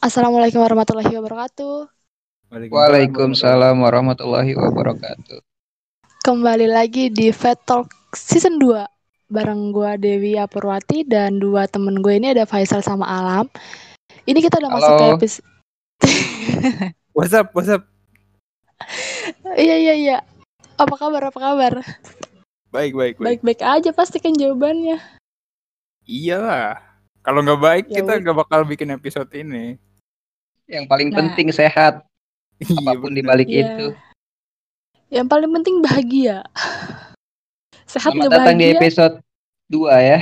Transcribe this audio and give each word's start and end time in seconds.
Assalamualaikum 0.00 0.64
warahmatullahi 0.64 1.12
wabarakatuh. 1.12 1.84
Waalaikumsalam 2.72 3.76
warahmatullahi 3.84 4.56
wabarakatuh. 4.56 5.44
Kembali 6.24 6.64
lagi 6.72 7.12
di 7.12 7.28
Vet 7.28 7.60
Talk 7.68 7.92
Season 8.16 8.56
2 8.56 8.80
bareng 9.28 9.76
gua 9.76 10.00
Dewi 10.00 10.40
Apurwati 10.40 11.04
dan 11.04 11.36
dua 11.36 11.68
temen 11.68 12.00
gue 12.00 12.16
ini 12.16 12.32
ada 12.32 12.48
Faisal 12.48 12.80
sama 12.80 13.04
Alam. 13.04 13.52
Ini 14.24 14.40
kita 14.40 14.56
udah 14.64 14.72
masuk 14.72 14.88
ke 14.88 15.04
Halo. 15.04 15.16
episode 15.20 15.46
What's 17.20 17.36
up, 17.36 17.52
what's 17.52 17.68
up? 17.68 17.84
Iya 19.52 19.76
iya 19.84 19.94
iya. 20.00 20.18
Apa 20.80 20.96
kabar? 20.96 21.28
Apa 21.28 21.38
kabar? 21.44 21.72
Baik, 22.72 22.96
baik, 22.96 23.20
baik. 23.20 23.44
Baik-baik 23.44 23.60
aja 23.60 23.90
pasti 23.92 24.16
kan 24.16 24.32
jawabannya. 24.32 24.96
Iyalah. 26.08 26.80
Kalau 27.20 27.44
nggak 27.44 27.60
baik, 27.60 27.84
Ya 27.92 28.00
kita 28.00 28.16
nggak 28.16 28.48
bakal 28.48 28.64
bikin 28.64 28.96
episode 28.96 29.28
ini. 29.36 29.76
Yang 30.70 30.84
paling 30.86 31.08
Nah. 31.10 31.16
penting 31.18 31.48
sehat, 31.50 32.06
Iya, 32.62 32.78
apa 32.78 32.94
pun 32.94 33.10
bener. 33.10 33.16
dibalik 33.18 33.48
Iya. 33.50 33.62
itu. 33.66 33.86
Yang 35.10 35.26
paling 35.26 35.50
penting 35.50 35.76
bahagia. 35.82 36.46
Sehat 37.90 38.14
Selamat 38.14 38.30
datang 38.30 38.54
di 38.54 38.70
bahagia? 38.70 38.78
episode 38.78 39.14
2 39.66 39.98
ya. 39.98 40.18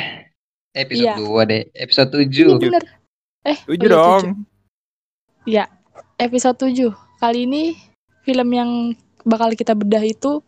Episode 0.72 1.04
Iya. 1.04 1.14
2 1.20 1.40
deh, 1.44 1.62
episode 1.76 2.08
Iya 2.08 2.24
7. 2.24 2.56
bener. 2.72 2.84
Eh, 3.44 3.58
Tujuh 3.60 3.76
oh 3.76 3.76
iya, 3.76 3.92
dong. 3.92 4.20
tujuh. 4.24 4.36
Episode 6.18 6.56
7. 6.58 6.90
Kali 7.20 7.46
ini 7.46 7.62
film 8.26 8.48
yang 8.50 8.70
bakal 9.22 9.54
kita 9.54 9.70
bedah 9.70 10.02
itu 10.02 10.42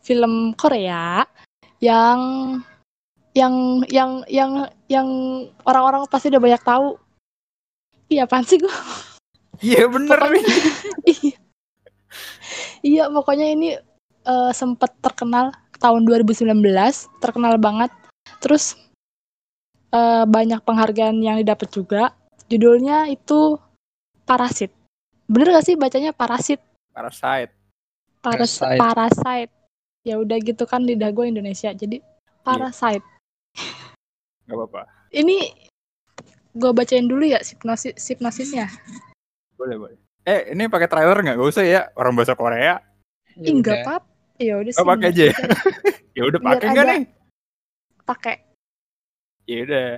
film 0.00 0.56
Korea 0.56 1.20
yang 1.84 2.20
yang 3.36 3.84
yang 3.86 4.24
yang 4.26 4.50
yang 4.88 5.08
orang-orang 5.62 6.08
pasti 6.08 6.32
udah 6.32 6.40
banyak 6.40 6.62
tahu. 6.64 6.96
Iya, 8.10 8.26
apaan 8.26 8.42
sih 8.42 8.58
gua? 8.58 8.74
Iya 9.62 9.86
bener 9.86 10.18
nih. 10.34 10.44
Iya. 11.06 11.36
Iya, 12.80 13.04
pokoknya 13.12 13.46
ini 13.54 13.68
eh, 14.26 14.52
sempet 14.56 14.90
terkenal 14.98 15.54
tahun 15.78 16.04
2019, 16.08 16.50
terkenal 17.22 17.54
banget. 17.60 17.92
Terus 18.42 18.74
eh, 19.94 20.24
banyak 20.26 20.60
penghargaan 20.66 21.22
yang 21.22 21.38
didapat 21.38 21.70
juga. 21.70 22.12
Judulnya 22.50 23.06
itu 23.06 23.54
Parasit. 24.26 24.74
Bener 25.30 25.54
gak 25.54 25.66
sih 25.66 25.78
bacanya 25.78 26.10
Parasit? 26.10 26.58
Parasite. 26.90 27.54
Paras 28.18 28.58
Parasite. 28.58 28.80
Parasite. 28.82 29.52
Ya 30.02 30.18
udah 30.18 30.38
gitu 30.42 30.64
kan 30.66 30.82
lidah 30.82 31.14
gue 31.14 31.30
Indonesia. 31.30 31.70
Jadi 31.70 32.02
Parasite. 32.42 33.06
Gak 34.50 34.56
apa-apa. 34.56 34.82
Ini 35.14 35.69
gue 36.52 36.70
bacain 36.74 37.06
dulu 37.06 37.22
ya 37.22 37.38
hipnosis 37.38 37.94
hipnosisnya. 37.96 38.66
Boleh, 39.54 39.76
boleh. 39.76 39.96
Eh, 40.24 40.52
ini 40.52 40.66
pakai 40.66 40.88
trailer 40.88 41.16
nggak? 41.16 41.36
Gak 41.36 41.50
usah 41.50 41.64
ya. 41.64 41.82
Orang 41.94 42.16
bahasa 42.16 42.34
Korea. 42.34 42.80
Ih, 43.38 43.54
enggak 43.54 43.86
apa 43.86 44.04
Ya 44.40 44.56
udah 44.56 44.72
sih. 44.72 44.80
Oh, 44.80 44.88
pakai 44.88 45.08
aja 45.12 45.24
ya? 45.30 45.36
Ya 46.18 46.22
udah 46.26 46.40
pakai 46.40 46.66
nggak 46.72 46.84
ada- 46.84 46.96
nih? 46.96 47.04
Pakai. 48.02 48.34
Ya 49.44 49.58
udah. 49.62 49.88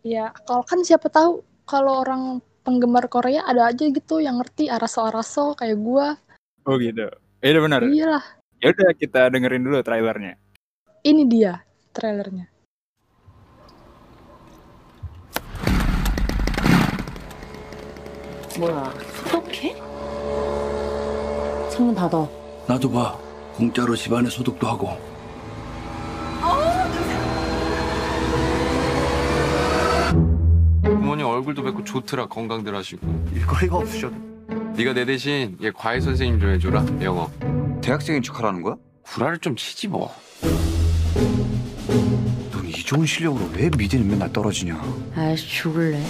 Ya, 0.00 0.24
kalau 0.42 0.64
kan 0.64 0.80
siapa 0.80 1.06
tahu 1.06 1.44
kalau 1.62 2.00
orang 2.00 2.22
penggemar 2.64 3.06
Korea 3.06 3.44
ada 3.44 3.68
aja 3.68 3.84
gitu 3.84 4.18
yang 4.18 4.40
ngerti 4.40 4.66
araso-araso 4.66 5.52
kayak 5.54 5.78
gua. 5.78 6.16
Oh 6.64 6.76
gitu. 6.76 7.06
Ya 7.40 7.48
udah 7.52 7.62
benar. 7.62 7.80
Iyalah, 7.84 8.24
Ya 8.60 8.72
udah 8.72 8.92
kita 8.92 9.32
dengerin 9.32 9.64
dulu 9.64 9.80
trailernya. 9.80 10.36
ini 11.00 11.24
dia 11.24 11.64
trailernya. 11.92 12.44
뭐야 18.58 18.92
소독해? 19.24 19.74
창문 21.70 21.94
닫아 21.94 22.26
나도 22.66 22.90
봐. 22.90 23.16
공짜로 23.56 23.94
집안에 23.96 24.28
소독도 24.30 24.66
하고. 24.66 24.96
부모님 30.82 31.26
얼굴도 31.26 31.62
뵙고 31.62 31.84
좋더라 31.84 32.26
건강들 32.26 32.74
하시고 32.74 33.06
일거리가 33.34 33.76
없으셔도 33.76 34.14
네가 34.76 34.92
내 34.94 35.04
대신 35.04 35.56
얘 35.62 35.70
과외 35.70 36.00
선생님 36.00 36.40
좀 36.40 36.50
해줘라 36.50 36.84
영어 37.02 37.30
대학생인 37.80 38.22
척하라는 38.22 38.62
거야? 38.62 38.76
구라를 39.02 39.38
좀 39.38 39.56
치지 39.56 39.88
뭐 39.88 40.10
넌 42.52 42.66
이 42.66 42.72
좋은 42.72 43.04
실력으로 43.06 43.48
왜 43.56 43.68
미대는 43.76 44.08
맨날 44.08 44.32
떨어지냐? 44.32 44.80
아이씨 45.16 45.46
죽을래 45.48 46.00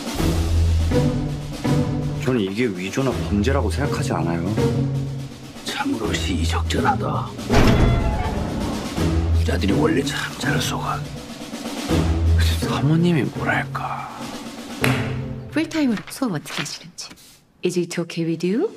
저는 2.31 2.43
이게 2.43 2.65
위조나 2.67 3.11
범죄라고 3.11 3.69
생각하지 3.69 4.13
않아요. 4.13 4.55
참으로 5.65 6.13
시적절하다. 6.13 7.27
부자들이 9.35 9.73
원래 9.73 10.01
참 10.05 10.39
잘 10.39 10.61
속아. 10.61 11.01
사모님이 12.61 13.25
뭐랄까 13.25 14.09
풀타임으로 15.51 15.97
수업 16.09 16.33
어떻게 16.35 16.53
하시는지 16.63 17.09
Is 17.67 17.77
it 17.81 18.01
okay 18.01 18.25
with 18.31 18.47
you? 18.47 18.71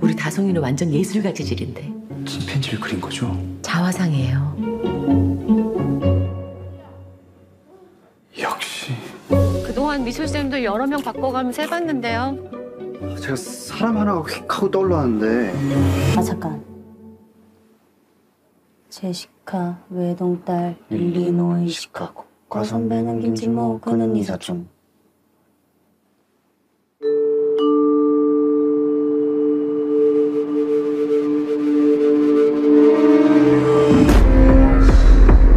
우리 0.00 0.16
다송이는 0.16 0.60
완전 0.62 0.90
예술가 0.90 1.34
재질인데 1.34 1.92
침팬지를 2.26 2.80
그린 2.80 2.98
거죠? 2.98 3.38
자화상이에요 3.60 4.56
그동안 10.02 10.04
미술 10.04 10.26
쌤도 10.26 10.64
여러 10.64 10.86
명 10.86 11.00
바꿔가면서 11.00 11.62
해봤는데요. 11.62 12.36
제가 13.20 13.36
사람 13.36 13.96
하나가 13.96 14.20
휙 14.22 14.52
하고 14.52 14.70
떠올랐는데. 14.70 15.52
아 16.16 16.22
잠깐. 16.22 16.62
제시카 18.88 19.78
외동딸 19.90 20.76
일리노이 20.90 21.68
시카고. 21.68 22.24
과선배는 22.48 23.20
김치모 23.20 23.78
그는 23.80 24.16
이사촌. 24.16 24.68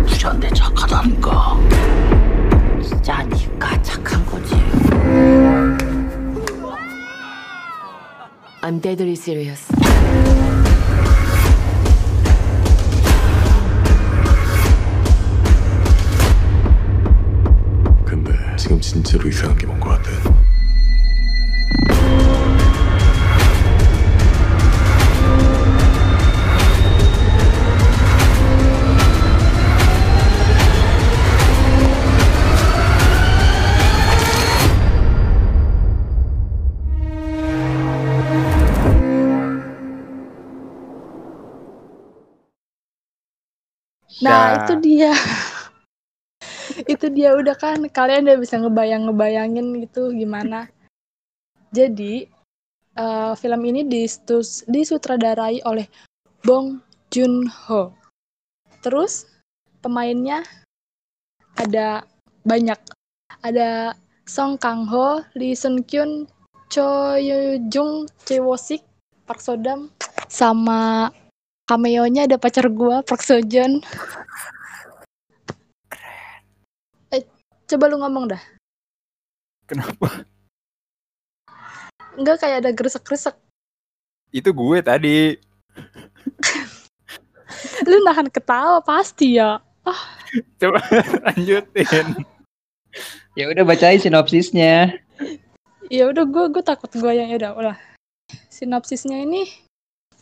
부자인데 0.07 0.49
착하다니까. 0.49 1.57
진짜 2.81 3.23
니 3.23 3.44
I'm 8.65 8.79
deadly 8.79 9.13
serious 9.15 9.61
근데 18.05 18.31
지금 18.57 18.79
진짜로 18.79 19.27
이상한 19.27 19.57
게 19.57 19.65
뭔 19.67 19.79
것 19.79 19.89
같아. 19.89 20.34
Nah, 44.25 44.41
Ya. 44.41 44.55
itu 44.65 44.73
dia. 44.81 45.11
itu 46.93 47.05
dia 47.13 47.37
udah 47.37 47.53
kan 47.53 47.77
kalian 47.93 48.25
udah 48.25 48.37
bisa 48.41 48.57
ngebayang-ngebayangin 48.57 49.85
gitu 49.85 50.09
gimana. 50.17 50.65
Jadi, 51.69 52.25
eh, 52.97 53.33
film 53.37 53.61
ini 53.69 53.85
distus- 53.85 54.65
disutradarai 54.65 55.61
oleh 55.61 55.85
Bong 56.41 56.81
Joon-ho. 57.13 57.93
Terus 58.81 59.29
pemainnya 59.85 60.41
ada 61.53 62.01
banyak. 62.41 62.81
Ada 63.45 63.93
Song 64.25 64.57
Kang-ho, 64.57 65.21
Lee 65.37 65.53
Sun-kyun, 65.53 66.25
Cho 66.65 67.13
Yoo-jung, 67.13 68.09
Choi 68.25 68.41
Wo-sik, 68.41 68.81
Park 69.29 69.37
Sodam, 69.37 69.93
sama 70.25 71.13
cameo-nya 71.65 72.29
ada 72.29 72.37
pacar 72.37 72.69
gua, 72.69 73.01
Park 73.01 73.25
Seo-joon. 73.25 73.81
Eh, 77.09 77.25
coba 77.65 77.85
lu 77.89 77.97
ngomong 78.01 78.33
dah. 78.33 78.41
Kenapa? 79.65 80.29
Enggak 82.15 82.45
kayak 82.45 82.57
ada 82.63 82.71
gresek-gresek. 82.71 83.35
Itu 84.29 84.53
gue 84.53 84.77
tadi. 84.85 85.35
Lu 87.89 87.97
nahan 88.05 88.29
ketawa 88.29 88.79
pasti 88.85 89.41
ya. 89.41 89.57
Coba 90.61 90.79
lanjutin. 91.27 92.23
Ya 93.35 93.51
udah 93.51 93.67
bacain 93.67 93.99
sinopsisnya. 93.99 94.95
Ya 95.91 96.03
udah 96.07 96.23
gue 96.23 96.45
gue 96.55 96.63
takut 96.63 96.87
gue 96.93 97.11
yang 97.11 97.27
ya 97.33 97.37
udah 97.41 97.51
ulah. 97.57 97.77
Sinopsisnya 98.47 99.27
ini 99.27 99.64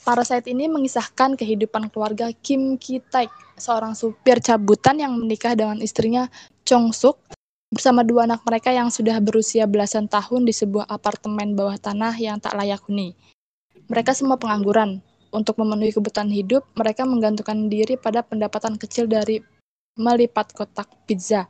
Parasite 0.03 0.51
ini 0.51 0.67
mengisahkan 0.67 1.39
kehidupan 1.39 1.87
keluarga 1.87 2.27
Kim 2.43 2.75
Ki 2.75 2.99
Taek, 2.99 3.31
seorang 3.55 3.95
supir 3.95 4.43
cabutan 4.43 4.99
yang 4.99 5.15
menikah 5.15 5.55
dengan 5.55 5.79
istrinya 5.79 6.27
Chong 6.67 6.91
Suk 6.91 7.23
bersama 7.71 8.03
dua 8.03 8.27
anak 8.27 8.43
mereka 8.43 8.75
yang 8.75 8.91
sudah 8.91 9.23
berusia 9.23 9.63
belasan 9.63 10.11
tahun 10.11 10.43
di 10.43 10.51
sebuah 10.51 10.91
apartemen 10.91 11.55
bawah 11.55 11.79
tanah 11.79 12.19
yang 12.19 12.35
tak 12.43 12.51
layak 12.59 12.83
huni. 12.83 13.15
Mereka 13.87 14.11
semua 14.11 14.35
pengangguran. 14.35 14.99
Untuk 15.31 15.55
memenuhi 15.57 15.95
kebutuhan 15.95 16.29
hidup, 16.29 16.67
mereka 16.75 17.07
menggantungkan 17.07 17.71
diri 17.71 17.95
pada 17.95 18.27
pendapatan 18.27 18.75
kecil 18.75 19.07
dari 19.07 19.39
melipat 19.95 20.51
kotak 20.51 20.91
pizza. 21.07 21.47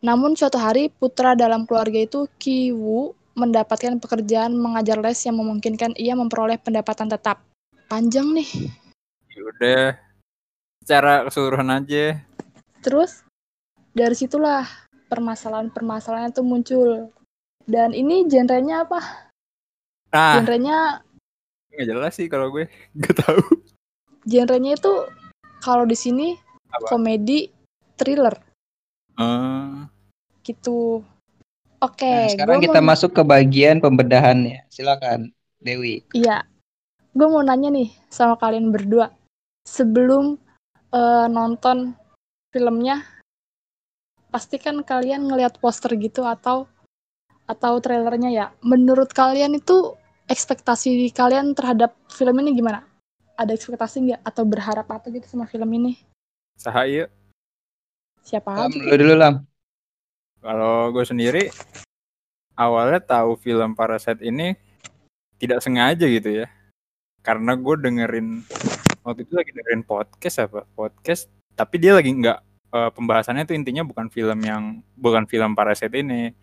Namun 0.00 0.40
suatu 0.40 0.56
hari 0.56 0.88
putra 0.88 1.36
dalam 1.36 1.68
keluarga 1.68 2.00
itu 2.00 2.32
Ki 2.40 2.72
Woo 2.72 3.12
mendapatkan 3.36 4.00
pekerjaan 4.00 4.56
mengajar 4.56 5.04
les 5.04 5.20
yang 5.20 5.36
memungkinkan 5.36 5.94
ia 6.00 6.16
memperoleh 6.16 6.56
pendapatan 6.56 7.12
tetap. 7.12 7.44
Panjang 7.94 8.34
nih. 8.34 8.74
Ya 9.30 9.40
udah. 9.54 9.86
Secara 10.82 11.30
keseluruhan 11.30 11.70
aja. 11.70 12.18
Terus 12.82 13.22
dari 13.94 14.18
situlah 14.18 14.66
permasalahan-permasalahan 15.06 16.34
itu 16.34 16.42
muncul. 16.42 17.14
Dan 17.62 17.94
ini 17.94 18.26
genrenya 18.26 18.82
apa? 18.82 18.98
Nah, 20.10 20.42
Genrenya 20.42 21.06
nggak 21.70 21.86
jelas 21.86 22.18
sih 22.18 22.26
kalau 22.26 22.50
gue. 22.50 22.66
Gak 22.98 23.14
tahu. 23.22 23.62
genrenya 24.26 24.74
itu 24.74 24.90
kalau 25.62 25.86
di 25.86 25.94
sini 25.94 26.34
Apa? 26.74 26.90
komedi 26.90 27.46
thriller 27.94 28.34
Eh, 29.14 29.86
gitu. 30.42 31.06
Oke, 31.78 32.10
Nah, 32.10 32.26
sekarang 32.26 32.58
kita 32.58 32.82
mau- 32.82 32.90
masuk 32.90 33.14
ke 33.14 33.22
bagian 33.22 33.78
pembedahannya. 33.78 34.66
Silakan, 34.66 35.30
Dewi. 35.62 36.02
Iya, 36.10 36.42
gue 37.14 37.26
mau 37.30 37.40
nanya 37.46 37.70
nih 37.70 37.94
sama 38.10 38.34
kalian 38.34 38.74
berdua. 38.74 39.14
Sebelum 39.64 40.36
eh, 40.90 41.26
nonton 41.30 41.94
filmnya, 42.50 43.00
pasti 44.34 44.58
kan 44.58 44.82
kalian 44.82 45.30
ngelihat 45.30 45.62
poster 45.62 45.94
gitu 45.94 46.26
atau 46.26 46.66
atau 47.46 47.72
trailernya 47.78 48.30
ya. 48.34 48.46
Menurut 48.66 49.14
kalian 49.14 49.54
itu 49.54 49.94
ekspektasi 50.26 51.14
kalian 51.14 51.54
terhadap 51.54 51.94
film 52.10 52.34
ini 52.42 52.58
gimana? 52.58 52.82
Ada 53.38 53.54
ekspektasi 53.54 53.96
nggak 54.10 54.20
atau 54.26 54.42
berharap 54.42 54.86
apa 54.90 55.06
gitu 55.14 55.26
sama 55.30 55.46
film 55.46 55.70
ini? 55.70 55.98
Sahaya. 56.58 57.06
Siapa 58.24 58.56
Lam, 58.56 58.72
dulu 58.72 58.94
dulu 58.96 59.14
Lam. 59.14 59.34
Kalau 60.40 60.92
gue 60.92 61.04
sendiri 61.04 61.42
awalnya 62.56 63.00
tahu 63.00 63.36
film 63.36 63.76
Parasite 63.76 64.22
ini 64.24 64.56
tidak 65.36 65.60
sengaja 65.60 66.06
gitu 66.08 66.42
ya. 66.42 66.46
Karena 67.24 67.56
gue 67.56 67.74
dengerin 67.80 68.44
waktu 69.00 69.24
itu 69.24 69.32
lagi 69.32 69.50
dengerin 69.56 69.82
podcast 69.88 70.36
apa? 70.44 70.68
Podcast 70.76 71.32
tapi 71.56 71.80
dia 71.80 71.96
lagi 71.96 72.12
nggak 72.12 72.38
eh, 72.76 72.90
pembahasannya 72.92 73.48
tuh 73.48 73.56
intinya 73.56 73.82
bukan 73.82 74.12
film 74.12 74.38
yang 74.44 74.84
bukan 74.94 75.24
film 75.24 75.56
Parasite 75.56 75.96
ini. 75.96 76.36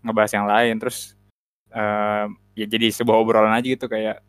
Ngebahas 0.00 0.32
yang 0.32 0.46
lain 0.46 0.74
terus 0.78 1.18
eh, 1.74 2.26
ya 2.54 2.66
jadi 2.70 2.94
sebuah 2.94 3.18
obrolan 3.18 3.52
aja 3.58 3.66
gitu 3.66 3.90
kayak 3.90 4.22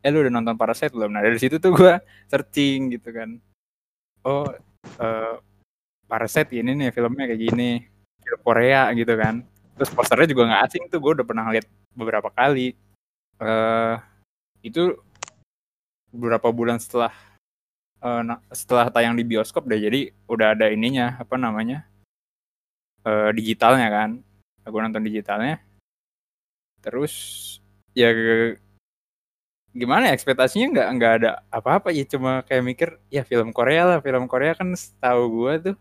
eh 0.00 0.10
lu 0.10 0.24
udah 0.24 0.32
nonton 0.32 0.56
Parasite 0.56 0.96
belum? 0.96 1.12
Nah 1.12 1.20
dari 1.20 1.36
situ 1.36 1.60
tuh 1.60 1.76
gue 1.76 1.92
searching 2.32 2.96
gitu 2.96 3.12
kan. 3.12 3.36
Oh 4.24 4.48
eh, 4.96 5.36
Parasite 6.08 6.56
ini 6.56 6.72
nih 6.72 6.88
filmnya 6.88 7.28
kayak 7.28 7.42
gini 7.52 7.84
film 8.24 8.40
Korea 8.40 8.88
gitu 8.96 9.12
kan 9.12 9.44
terus 9.78 9.94
posternya 9.94 10.28
juga 10.34 10.42
nggak 10.50 10.62
asing 10.66 10.82
tuh 10.90 10.98
gue 10.98 11.12
udah 11.22 11.26
pernah 11.28 11.46
lihat 11.54 11.68
beberapa 11.94 12.28
kali 12.34 12.74
eh 13.38 13.94
itu 14.66 14.98
beberapa 16.12 16.48
bulan 16.50 16.80
setelah 16.80 17.12
na- 17.98 18.42
setelah 18.54 18.86
tayang 18.88 19.18
di 19.18 19.26
bioskop 19.26 19.66
deh. 19.66 19.78
Jadi 19.78 20.14
udah 20.30 20.54
ada 20.54 20.70
ininya 20.70 21.18
apa 21.18 21.34
namanya 21.34 21.84
eh 23.06 23.30
digitalnya 23.34 23.88
kan. 23.90 24.10
Gue 24.68 24.80
nonton 24.84 25.02
digitalnya. 25.04 25.58
Terus 26.84 27.14
ya 27.96 28.12
gimana 29.74 30.10
ya 30.10 30.16
ekspektasinya 30.16 30.66
nggak 30.74 30.88
nggak 30.96 31.12
ada 31.22 31.30
apa-apa. 31.50 31.90
Ya 31.90 32.04
cuma 32.06 32.44
kayak 32.46 32.64
mikir 32.64 32.88
ya 33.10 33.22
film 33.26 33.50
Korea 33.50 33.82
lah. 33.84 33.98
Film 34.04 34.30
Korea 34.30 34.54
kan 34.54 34.72
setahu 34.76 35.22
gue 35.42 35.52
tuh 35.72 35.76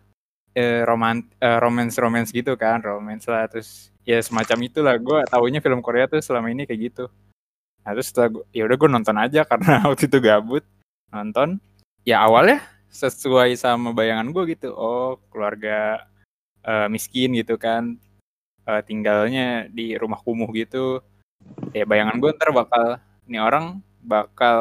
eh, 0.58 0.82
roman 0.88 1.22
eh, 1.38 1.58
romance 1.62 1.96
romance 2.02 2.30
gitu 2.34 2.58
kan 2.58 2.82
romance 2.82 3.30
lah. 3.30 3.46
Terus 3.52 3.94
ya 4.08 4.18
semacam 4.24 4.58
itulah. 4.66 4.96
Gue 4.98 5.20
taunya 5.30 5.60
film 5.62 5.80
Korea 5.86 6.10
tuh 6.10 6.24
selama 6.24 6.50
ini 6.50 6.66
kayak 6.66 6.82
gitu 6.94 7.06
terus 7.94 8.12
setelah 8.12 8.44
ya 8.52 8.68
udah 8.68 8.76
gue 8.76 8.90
nonton 8.90 9.18
aja 9.20 9.42
karena 9.48 9.80
waktu 9.88 10.10
itu 10.10 10.18
gabut 10.20 10.64
nonton. 11.14 11.62
Ya 12.08 12.24
awalnya 12.24 12.64
sesuai 12.92 13.56
sama 13.60 13.92
bayangan 13.92 14.32
gue 14.32 14.56
gitu. 14.56 14.72
Oh 14.76 15.20
keluarga 15.32 16.08
eh, 16.64 16.88
miskin 16.88 17.36
gitu 17.36 17.60
kan 17.60 18.00
Eh, 18.68 18.84
tinggalnya 18.84 19.72
di 19.72 19.96
rumah 19.96 20.20
kumuh 20.20 20.52
gitu. 20.52 21.00
Ya 21.72 21.88
bayangan 21.88 22.20
gue 22.20 22.36
ntar 22.36 22.52
bakal 22.52 23.00
ini 23.24 23.40
orang 23.40 23.80
bakal 24.04 24.60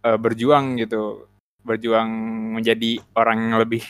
eh, 0.00 0.16
berjuang 0.16 0.80
gitu. 0.80 1.28
Berjuang 1.60 2.08
menjadi 2.56 3.04
orang 3.12 3.52
yang 3.52 3.56
lebih 3.60 3.84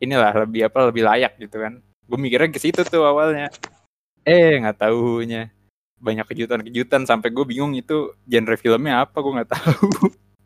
inilah 0.00 0.32
lebih 0.48 0.72
apa 0.72 0.88
lebih 0.88 1.04
layak 1.04 1.36
gitu 1.36 1.60
kan. 1.60 1.84
Gue 2.08 2.16
mikirnya 2.16 2.48
ke 2.48 2.56
situ 2.56 2.80
tuh 2.88 3.04
awalnya. 3.04 3.52
Eh 4.24 4.56
nggak 4.56 4.80
tahunya 4.80 5.52
banyak 6.00 6.24
kejutan-kejutan 6.24 7.04
sampai 7.04 7.28
gue 7.28 7.44
bingung 7.44 7.76
itu 7.76 8.16
genre 8.24 8.56
filmnya 8.56 9.04
apa 9.04 9.20
gue 9.20 9.32
nggak 9.36 9.52
tahu 9.52 9.88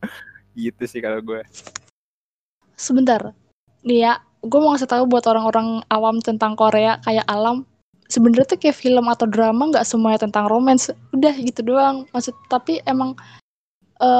gitu 0.66 0.82
sih 0.84 0.98
kalau 0.98 1.22
gue 1.22 1.40
Sebentar. 2.74 3.30
Nih 3.86 4.02
ya, 4.02 4.18
gue 4.42 4.58
mau 4.58 4.74
ngasih 4.74 4.90
tahu 4.90 5.06
buat 5.06 5.24
orang-orang 5.30 5.86
awam 5.88 6.18
tentang 6.18 6.58
Korea 6.58 6.98
kayak 7.06 7.26
alam. 7.30 7.62
Sebenarnya 8.10 8.50
tuh 8.50 8.58
kayak 8.60 8.76
film 8.76 9.06
atau 9.08 9.24
drama 9.30 9.70
nggak 9.70 9.86
semuanya 9.86 10.26
tentang 10.26 10.50
romance. 10.50 10.90
Udah 11.14 11.32
gitu 11.38 11.62
doang. 11.64 12.04
Maksud 12.10 12.34
tapi 12.50 12.82
emang 12.84 13.14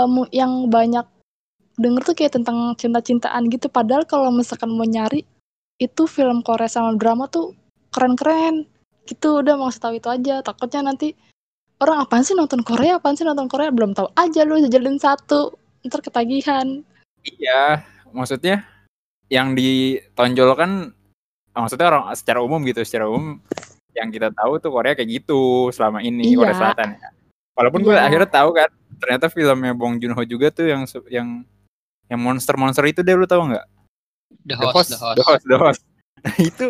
mu- 0.08 0.30
yang 0.30 0.70
banyak 0.70 1.04
denger 1.74 2.02
tuh 2.06 2.14
kayak 2.14 2.32
tentang 2.38 2.78
cinta-cintaan 2.78 3.50
gitu. 3.50 3.66
Padahal 3.66 4.06
kalau 4.06 4.30
misalkan 4.30 4.70
mau 4.70 4.86
nyari 4.86 5.26
itu 5.82 6.06
film 6.06 6.40
Korea 6.46 6.70
sama 6.70 6.94
drama 6.94 7.26
tuh 7.26 7.52
keren-keren. 7.90 8.70
Gitu 9.04 9.28
udah 9.40 9.54
mau 9.56 9.68
tahu 9.68 9.96
itu 9.96 10.08
aja. 10.08 10.40
Takutnya 10.40 10.80
nanti 10.92 11.12
orang 11.78 12.04
apaan 12.04 12.24
sih 12.24 12.32
nonton 12.32 12.60
Korea? 12.60 12.96
Apaan 12.96 13.14
sih 13.14 13.24
nonton 13.24 13.46
Korea? 13.46 13.68
Belum 13.68 13.92
tahu 13.92 14.08
aja 14.14 14.40
lu 14.42 14.60
jajalin 14.60 14.96
satu. 14.96 15.54
Ntar 15.84 16.00
ketagihan. 16.00 16.80
iya 17.24 17.80
maksudnya 18.12 18.68
yang 19.32 19.56
ditonjolkan 19.56 20.92
maksudnya 21.50 21.88
orang 21.88 22.12
secara 22.12 22.44
umum 22.44 22.60
gitu 22.68 22.84
secara 22.84 23.08
umum 23.08 23.40
yang 23.96 24.12
kita 24.12 24.28
tahu 24.28 24.60
tuh 24.60 24.68
Korea 24.68 24.92
kayak 24.92 25.08
gitu 25.24 25.72
selama 25.72 26.04
ini 26.04 26.36
Iya. 26.36 26.36
Korea 26.36 26.52
Selatan 26.54 26.88
ya 27.00 27.08
walaupun 27.56 27.80
gue 27.80 27.96
Iya. 27.96 28.04
akhirnya 28.04 28.28
tahu 28.28 28.50
kan 28.52 28.68
ternyata 29.00 29.26
filmnya 29.32 29.72
Bong 29.72 29.96
Joon 29.96 30.12
Ho 30.12 30.22
juga 30.28 30.52
tuh 30.52 30.68
yang 30.68 30.84
yang 31.08 31.28
yang 32.12 32.20
monster-monster 32.20 32.84
itu 32.84 33.00
deh 33.00 33.16
lu 33.16 33.24
tahu 33.24 33.48
nggak 33.56 33.64
The 34.44 34.52
The 34.52 34.56
host, 34.60 34.76
Host, 34.76 34.88
the 34.92 34.96
host. 35.00 35.16
The 35.16 35.24
Host, 35.24 35.44
The 35.48 35.56
Host. 35.56 35.80
Nah, 36.24 36.36
itu 36.40 36.66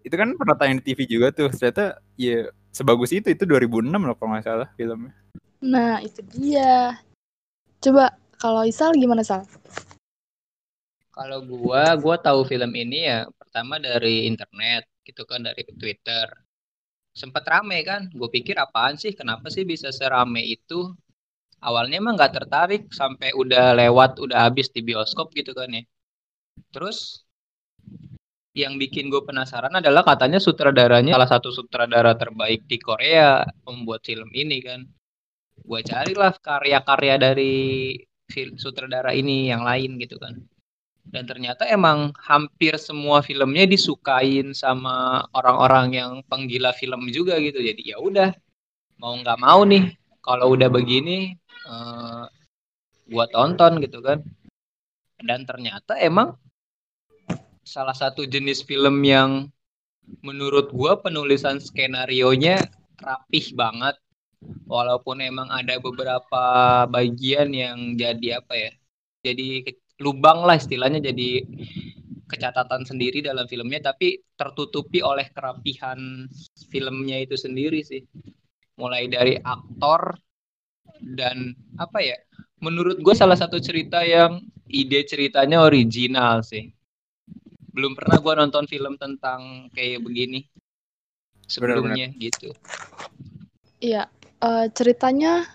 itu 0.00 0.14
kan 0.16 0.32
pernah 0.36 0.56
tayang 0.56 0.80
di 0.80 0.84
TV 0.92 1.06
juga 1.06 1.28
tuh. 1.32 1.52
Ternyata 1.52 2.00
ya 2.16 2.48
sebagus 2.70 3.10
itu 3.12 3.28
itu 3.28 3.44
2006 3.44 3.90
loh 3.90 4.16
kalau 4.16 4.36
nggak 4.36 4.46
salah 4.46 4.68
filmnya. 4.74 5.12
Nah, 5.60 6.00
itu 6.00 6.24
dia. 6.32 6.96
Coba 7.80 8.16
kalau 8.40 8.64
Isal 8.64 8.96
gimana, 8.96 9.20
Sal? 9.20 9.44
Kalau 11.12 11.44
gua, 11.44 11.92
gua 12.00 12.16
tahu 12.16 12.48
film 12.48 12.72
ini 12.72 13.04
ya 13.04 13.28
pertama 13.36 13.76
dari 13.76 14.24
internet 14.30 14.88
gitu 15.04 15.26
kan 15.28 15.44
dari 15.44 15.66
Twitter. 15.76 16.30
Sempat 17.10 17.42
rame 17.42 17.82
kan, 17.82 18.06
gue 18.06 18.30
pikir 18.30 18.54
apaan 18.54 18.94
sih, 18.94 19.10
kenapa 19.10 19.50
sih 19.50 19.66
bisa 19.66 19.90
serame 19.90 20.46
itu? 20.46 20.94
Awalnya 21.58 21.98
emang 21.98 22.14
nggak 22.14 22.34
tertarik 22.38 22.82
sampai 22.94 23.34
udah 23.34 23.74
lewat, 23.74 24.22
udah 24.22 24.48
habis 24.48 24.70
di 24.70 24.80
bioskop 24.80 25.34
gitu 25.34 25.50
kan 25.52 25.68
ya. 25.74 25.82
Terus 26.70 27.26
yang 28.50 28.82
bikin 28.82 29.06
gue 29.06 29.22
penasaran 29.22 29.70
adalah 29.78 30.02
katanya 30.02 30.42
sutradaranya 30.42 31.14
salah 31.14 31.30
satu 31.30 31.54
sutradara 31.54 32.18
terbaik 32.18 32.66
di 32.66 32.82
Korea 32.82 33.46
membuat 33.62 34.02
film 34.02 34.26
ini 34.34 34.58
kan. 34.58 34.82
Gue 35.60 35.80
carilah 35.86 36.34
karya-karya 36.34 37.14
dari 37.20 37.94
sutradara 38.58 39.14
ini 39.14 39.50
yang 39.50 39.62
lain 39.62 40.02
gitu 40.02 40.18
kan? 40.18 40.34
Dan 41.06 41.26
ternyata 41.26 41.66
emang 41.66 42.10
hampir 42.18 42.74
semua 42.78 43.22
filmnya 43.22 43.66
disukain 43.66 44.54
sama 44.54 45.26
orang-orang 45.34 45.86
yang 45.94 46.12
penggila 46.26 46.74
film 46.74 47.06
juga 47.10 47.38
gitu. 47.38 47.62
Jadi 47.62 47.94
ya 47.94 48.02
udah 48.02 48.34
mau 48.98 49.14
nggak 49.14 49.38
mau 49.38 49.62
nih 49.62 49.94
kalau 50.22 50.54
udah 50.58 50.68
begini 50.70 51.34
eh, 51.70 52.24
gua 53.10 53.26
tonton 53.30 53.78
gitu 53.78 54.02
kan? 54.02 54.22
Dan 55.22 55.46
ternyata 55.46 55.98
emang 55.98 56.34
salah 57.70 57.94
satu 57.94 58.26
jenis 58.26 58.66
film 58.66 58.98
yang 59.06 59.46
menurut 60.26 60.74
gua 60.74 60.98
penulisan 60.98 61.62
skenario-nya 61.62 62.66
rapih 62.98 63.54
banget. 63.54 63.94
Walaupun 64.66 65.22
emang 65.22 65.46
ada 65.52 65.78
beberapa 65.78 66.44
bagian 66.90 67.54
yang 67.54 67.94
jadi 67.94 68.42
apa 68.42 68.54
ya? 68.58 68.72
Jadi 69.22 69.62
lubang 70.02 70.42
lah 70.48 70.58
istilahnya 70.58 70.98
jadi 70.98 71.44
kecatatan 72.26 72.88
sendiri 72.88 73.20
dalam 73.20 73.44
filmnya 73.46 73.92
tapi 73.92 74.18
tertutupi 74.34 75.04
oleh 75.04 75.28
kerapihan 75.30 76.26
filmnya 76.72 77.22
itu 77.22 77.38
sendiri 77.38 77.86
sih. 77.86 78.02
Mulai 78.80 79.06
dari 79.12 79.36
aktor 79.38 80.18
dan 81.14 81.54
apa 81.78 82.00
ya? 82.02 82.16
Menurut 82.64 82.98
gue 82.98 83.14
salah 83.14 83.36
satu 83.36 83.60
cerita 83.60 84.02
yang 84.02 84.40
ide 84.66 85.04
ceritanya 85.04 85.62
original 85.62 86.40
sih. 86.40 86.79
Belum 87.70 87.94
pernah 87.94 88.18
gue 88.18 88.34
nonton 88.34 88.64
film 88.66 88.98
tentang 88.98 89.70
kayak 89.74 90.02
begini 90.02 90.46
sebelumnya 91.46 92.10
gitu. 92.18 92.54
Iya, 93.80 94.06
eh, 94.42 94.66
ceritanya 94.74 95.46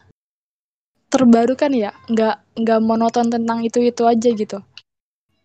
terbaru 1.12 1.56
kan 1.56 1.72
ya, 1.72 1.96
nggak 2.12 2.60
nggak 2.60 2.80
monoton 2.84 3.32
tentang 3.32 3.64
itu 3.64 3.80
itu 3.80 4.04
aja 4.04 4.30
gitu. 4.32 4.60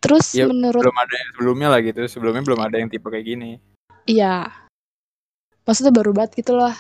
Terus 0.01 0.33
Ya, 0.33 0.49
menurut 0.49 0.81
belum 0.81 0.97
ada 0.97 1.15
yang 1.15 1.29
sebelumnya 1.37 1.69
lah 1.69 1.81
gitu 1.85 2.01
sebelumnya 2.09 2.43
belum 2.43 2.61
ada 2.65 2.77
yang 2.81 2.89
tipe 2.89 3.05
kayak 3.13 3.27
gini 3.29 3.61
Iya. 4.09 4.49
Maksudnya 5.69 5.93
baru 5.93 6.11
banget 6.17 6.41
gitu 6.41 6.57
lah. 6.57 6.73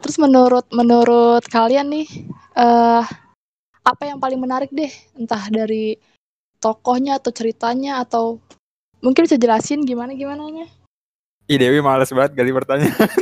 Terus 0.00 0.16
menurut 0.16 0.66
menurut 0.72 1.44
kalian 1.46 1.92
nih 1.92 2.08
eh 2.56 3.04
apa 3.84 4.02
yang 4.08 4.16
paling 4.16 4.40
menarik 4.40 4.72
deh? 4.72 4.88
Entah 5.14 5.44
dari 5.52 6.00
tokohnya 6.58 7.20
atau 7.20 7.30
ceritanya 7.30 8.00
atau 8.00 8.40
mungkin 9.04 9.28
bisa 9.28 9.36
jelasin 9.36 9.84
gimana 9.84 10.16
gimana 10.16 10.48
nya? 10.48 10.66
Ih 11.44 11.60
Dewi 11.60 11.84
males 11.84 12.08
banget 12.08 12.32
gali 12.32 12.50
pertanyaan 12.56 13.12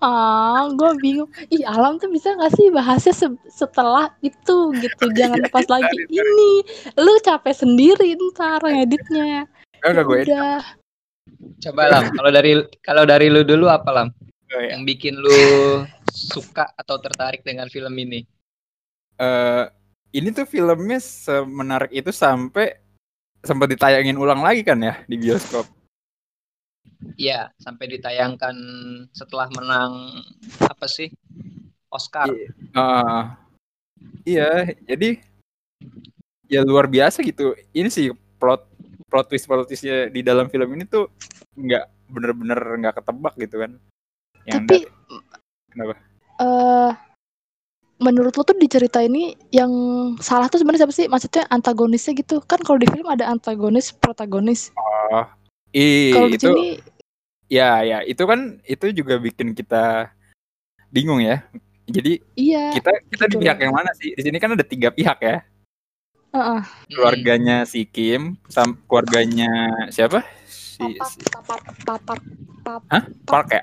Ah, 0.00 0.64
gue 0.72 0.96
bingung. 0.96 1.28
Ih, 1.52 1.60
alam 1.68 2.00
tuh 2.00 2.08
bisa 2.08 2.32
gak 2.32 2.56
sih 2.56 2.72
bahasnya 2.72 3.12
se- 3.12 3.44
setelah 3.52 4.08
itu 4.24 4.72
gitu. 4.80 5.04
Jangan 5.18 5.44
pas 5.52 5.68
lagi 5.68 6.08
ini. 6.08 6.64
Lu 6.96 7.20
capek 7.20 7.52
sendiri 7.52 8.16
ntar 8.32 8.64
ngeditnya. 8.64 9.44
Enggak 9.84 10.04
gue 10.08 10.16
edit. 10.24 10.32
Udah. 10.32 10.60
Coba 11.60 11.82
Lam, 11.92 12.04
kalau 12.16 12.30
dari 12.32 12.52
kalau 12.80 13.04
dari 13.04 13.28
lu 13.28 13.44
dulu 13.44 13.68
apa 13.68 13.92
Lam? 13.92 14.08
Oh, 14.56 14.60
ya. 14.60 14.72
Yang 14.72 14.82
bikin 14.96 15.14
lu 15.20 15.40
suka 16.08 16.72
atau 16.80 16.96
tertarik 16.96 17.44
dengan 17.44 17.68
film 17.68 17.92
ini? 18.00 18.24
Eh, 19.20 19.64
ini 20.16 20.28
tuh 20.32 20.48
filmnya 20.48 20.96
semenarik 20.96 21.92
itu 21.92 22.08
sampai 22.08 22.72
sempat 23.40 23.68
ditayangin 23.72 24.20
ulang 24.20 24.44
lagi 24.44 24.64
kan 24.64 24.80
ya 24.80 25.00
di 25.08 25.16
bioskop. 25.16 25.64
Iya, 27.16 27.48
sampai 27.56 27.96
ditayangkan 27.96 28.56
setelah 29.16 29.48
menang 29.56 30.20
apa 30.60 30.84
sih? 30.84 31.08
Oscar. 31.90 32.28
Eh, 32.30 33.22
iya, 34.28 34.68
jadi 34.84 35.18
ya 36.46 36.60
luar 36.62 36.86
biasa 36.86 37.24
gitu. 37.24 37.56
Ini 37.72 37.88
sih 37.88 38.12
plot 38.36 38.68
plot 39.08 39.26
twist 39.32 39.48
plot 39.48 39.66
twistnya 39.66 40.12
di 40.12 40.20
dalam 40.20 40.46
film 40.52 40.70
ini 40.76 40.84
tuh 40.86 41.08
nggak 41.56 41.84
bener-bener 42.12 42.60
nggak 42.78 42.94
ketebak 43.00 43.34
gitu 43.40 43.56
kan. 43.58 43.72
Yang 44.44 44.60
Tapi 44.60 44.78
kenapa? 45.72 45.94
eh 46.40 46.92
menurut 48.00 48.32
lo 48.34 48.42
tuh 48.42 48.56
di 48.56 48.66
cerita 48.66 49.04
ini 49.04 49.36
yang 49.52 49.70
salah 50.18 50.48
tuh 50.48 50.58
sebenarnya 50.58 50.88
siapa 50.88 50.96
sih? 50.96 51.06
Maksudnya 51.06 51.44
antagonisnya 51.52 52.16
gitu. 52.16 52.40
Kan 52.48 52.64
kalau 52.64 52.80
di 52.80 52.88
film 52.88 53.06
ada 53.06 53.28
antagonis, 53.28 53.92
protagonis. 53.92 54.72
Oh, 54.74 55.28
ih, 55.76 56.16
Kalau 56.16 56.28
di 56.32 56.40
itu 56.40 56.48
sini 56.48 56.66
ya 57.50 57.82
ya 57.82 57.98
itu 58.06 58.22
kan 58.24 58.62
itu 58.64 58.86
juga 58.96 59.20
bikin 59.20 59.52
kita 59.52 60.10
bingung 60.88 61.20
ya. 61.20 61.44
Jadi 61.90 62.24
iya. 62.40 62.72
kita 62.72 62.90
kita 63.12 63.24
di 63.28 63.36
gitu. 63.36 63.42
pihak 63.44 63.58
yang 63.60 63.74
mana 63.76 63.92
sih? 63.94 64.16
Di 64.16 64.22
sini 64.24 64.40
kan 64.40 64.56
ada 64.56 64.64
tiga 64.64 64.88
pihak 64.88 65.18
ya. 65.20 65.44
Heeh. 66.30 66.60
Keluarganya 66.94 67.66
si 67.66 67.82
Kim, 67.84 68.38
sam 68.46 68.78
keluarganya 68.86 69.50
siapa? 69.90 70.22
Si, 70.46 70.86
si 70.86 71.20
Papar, 71.28 71.58
papar, 71.82 72.18
papar, 72.62 72.86
Hah? 72.88 73.04
Park 73.26 73.48
ya? 73.50 73.62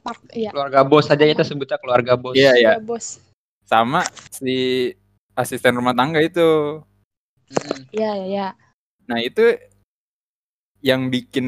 Park, 0.00 0.20
iya. 0.32 0.50
Keluarga 0.50 0.80
bos 0.80 1.12
aja 1.12 1.20
kita 1.20 1.44
sebutnya 1.44 1.76
keluarga 1.76 2.16
bos. 2.16 2.32
Iya 2.32 2.56
iya. 2.56 2.72
Ya, 2.74 2.80
bos. 2.80 3.20
Sama 3.70 4.02
si 4.34 4.90
asisten 5.38 5.78
rumah 5.78 5.94
tangga 5.94 6.18
itu. 6.18 6.82
Mm. 7.46 7.80
Iya, 7.94 8.10
iya, 8.18 8.26
iya. 8.26 8.48
Nah 9.06 9.22
itu 9.22 9.54
yang 10.82 11.06
bikin 11.06 11.46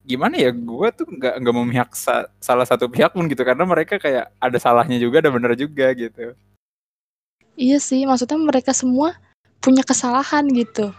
gimana 0.00 0.40
ya? 0.40 0.48
Gue 0.48 0.88
tuh 0.96 1.04
nggak 1.04 1.34
nggak 1.44 1.56
memihak 1.60 1.90
sa- 1.92 2.32
salah 2.40 2.64
satu 2.64 2.88
pihak 2.88 3.12
pun 3.12 3.28
gitu 3.28 3.44
karena 3.44 3.68
mereka 3.68 4.00
kayak 4.00 4.32
ada 4.40 4.56
salahnya 4.56 4.96
juga, 4.96 5.20
ada 5.20 5.28
bener 5.28 5.52
juga 5.52 5.92
gitu. 5.92 6.32
Iya 7.56 7.80
sih, 7.84 8.04
maksudnya 8.08 8.40
mereka 8.40 8.72
semua 8.72 9.16
punya 9.60 9.84
kesalahan 9.84 10.44
gitu. 10.52 10.92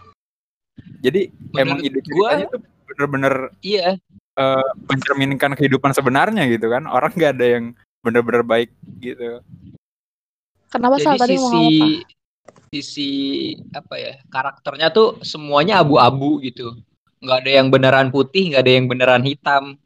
Jadi 1.02 1.34
emang 1.58 1.82
Menurut 1.82 1.86
ide 1.86 2.00
gua- 2.14 2.30
ceritanya 2.30 2.46
tuh 2.54 2.60
bener-bener 2.86 3.34
Iya, 3.62 3.88
eh, 4.38 4.68
mencerminkan 4.86 5.54
kehidupan 5.58 5.90
sebenarnya 5.94 6.46
gitu 6.46 6.70
kan. 6.70 6.86
Orang 6.86 7.14
nggak 7.14 7.38
ada 7.38 7.46
yang 7.58 7.64
bener-bener 8.06 8.42
baik 8.46 8.70
gitu. 9.02 9.42
Kenapa 10.68 10.94
jadi 11.00 11.04
salah 11.04 11.20
tadi 11.20 11.34
mau 11.36 11.48
sisi 11.48 11.48
ngomong 11.48 11.72
apa? 11.72 12.16
sisi 12.68 13.10
apa 13.72 13.94
ya 13.96 14.12
karakternya 14.28 14.88
tuh 14.92 15.16
semuanya 15.24 15.80
abu-abu 15.80 16.36
gitu 16.44 16.76
nggak 17.24 17.38
ada 17.44 17.50
yang 17.50 17.72
beneran 17.72 18.12
putih 18.12 18.52
nggak 18.52 18.62
ada 18.62 18.72
yang 18.76 18.86
beneran 18.86 19.24
hitam 19.24 19.80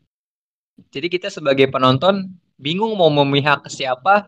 jadi 0.91 1.07
kita 1.07 1.31
sebagai 1.31 1.71
penonton 1.71 2.35
bingung 2.59 2.99
mau 2.99 3.07
memihak 3.07 3.63
ke 3.63 3.71
siapa 3.71 4.27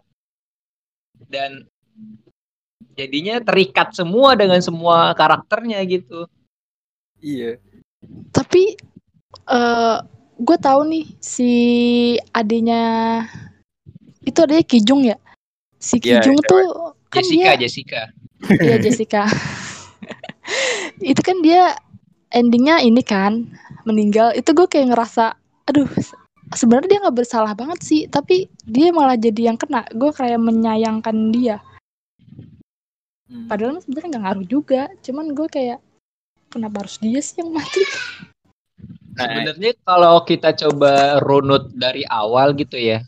dan 1.27 1.67
jadinya 2.95 3.43
terikat 3.43 3.91
semua 3.91 4.39
dengan 4.39 4.63
semua 4.63 5.11
karakternya 5.19 5.83
gitu 5.83 6.31
Iya. 7.25 7.57
Tapi 8.37 8.77
eh 9.49 9.97
gue 10.37 10.59
tahu 10.61 10.81
nih 10.93 11.07
si 11.25 11.53
adiknya 12.37 12.83
itu 14.29 14.39
adanya 14.45 14.65
Kijung 14.69 15.03
ya. 15.09 15.17
Si 15.85 16.01
Iya, 16.01 16.25
Kijung 16.25 16.41
cewek. 16.41 16.49
tuh 16.49 16.65
kan 17.13 17.21
Jessica 17.21 17.45
dia 17.45 17.55
Jessica 17.61 18.03
Iya 18.57 18.77
Jessica. 18.81 19.23
itu 21.13 21.21
kan 21.21 21.37
dia 21.45 21.77
endingnya 22.29 22.81
ini 22.81 23.05
kan 23.05 23.45
meninggal. 23.85 24.33
Itu 24.33 24.53
gue 24.53 24.65
kayak 24.65 24.93
ngerasa, 24.93 25.37
aduh 25.65 25.89
se- 25.97 26.17
sebenarnya 26.53 26.89
dia 26.89 27.01
nggak 27.05 27.19
bersalah 27.21 27.53
banget 27.53 27.81
sih, 27.85 28.01
tapi 28.05 28.49
dia 28.65 28.93
malah 28.93 29.17
jadi 29.17 29.53
yang 29.53 29.59
kena. 29.61 29.85
Gue 29.93 30.13
kayak 30.13 30.41
menyayangkan 30.41 31.17
dia. 31.33 31.61
Hmm. 33.25 33.49
Padahal 33.49 33.81
sebenarnya 33.81 34.09
nggak 34.17 34.25
ngaruh 34.29 34.47
juga. 34.49 34.83
Cuman 35.01 35.33
gue 35.33 35.49
kayak 35.49 35.79
kenapa 36.53 36.85
harus 36.85 36.97
dia 37.01 37.21
sih 37.25 37.41
yang 37.41 37.49
mati? 37.53 37.81
Nah, 39.17 39.25
Sebenarnya 39.33 39.73
kalau 39.89 40.21
kita 40.25 40.53
coba 40.53 41.17
runut 41.25 41.73
dari 41.73 42.05
awal 42.05 42.53
gitu 42.53 42.77
ya, 42.77 43.01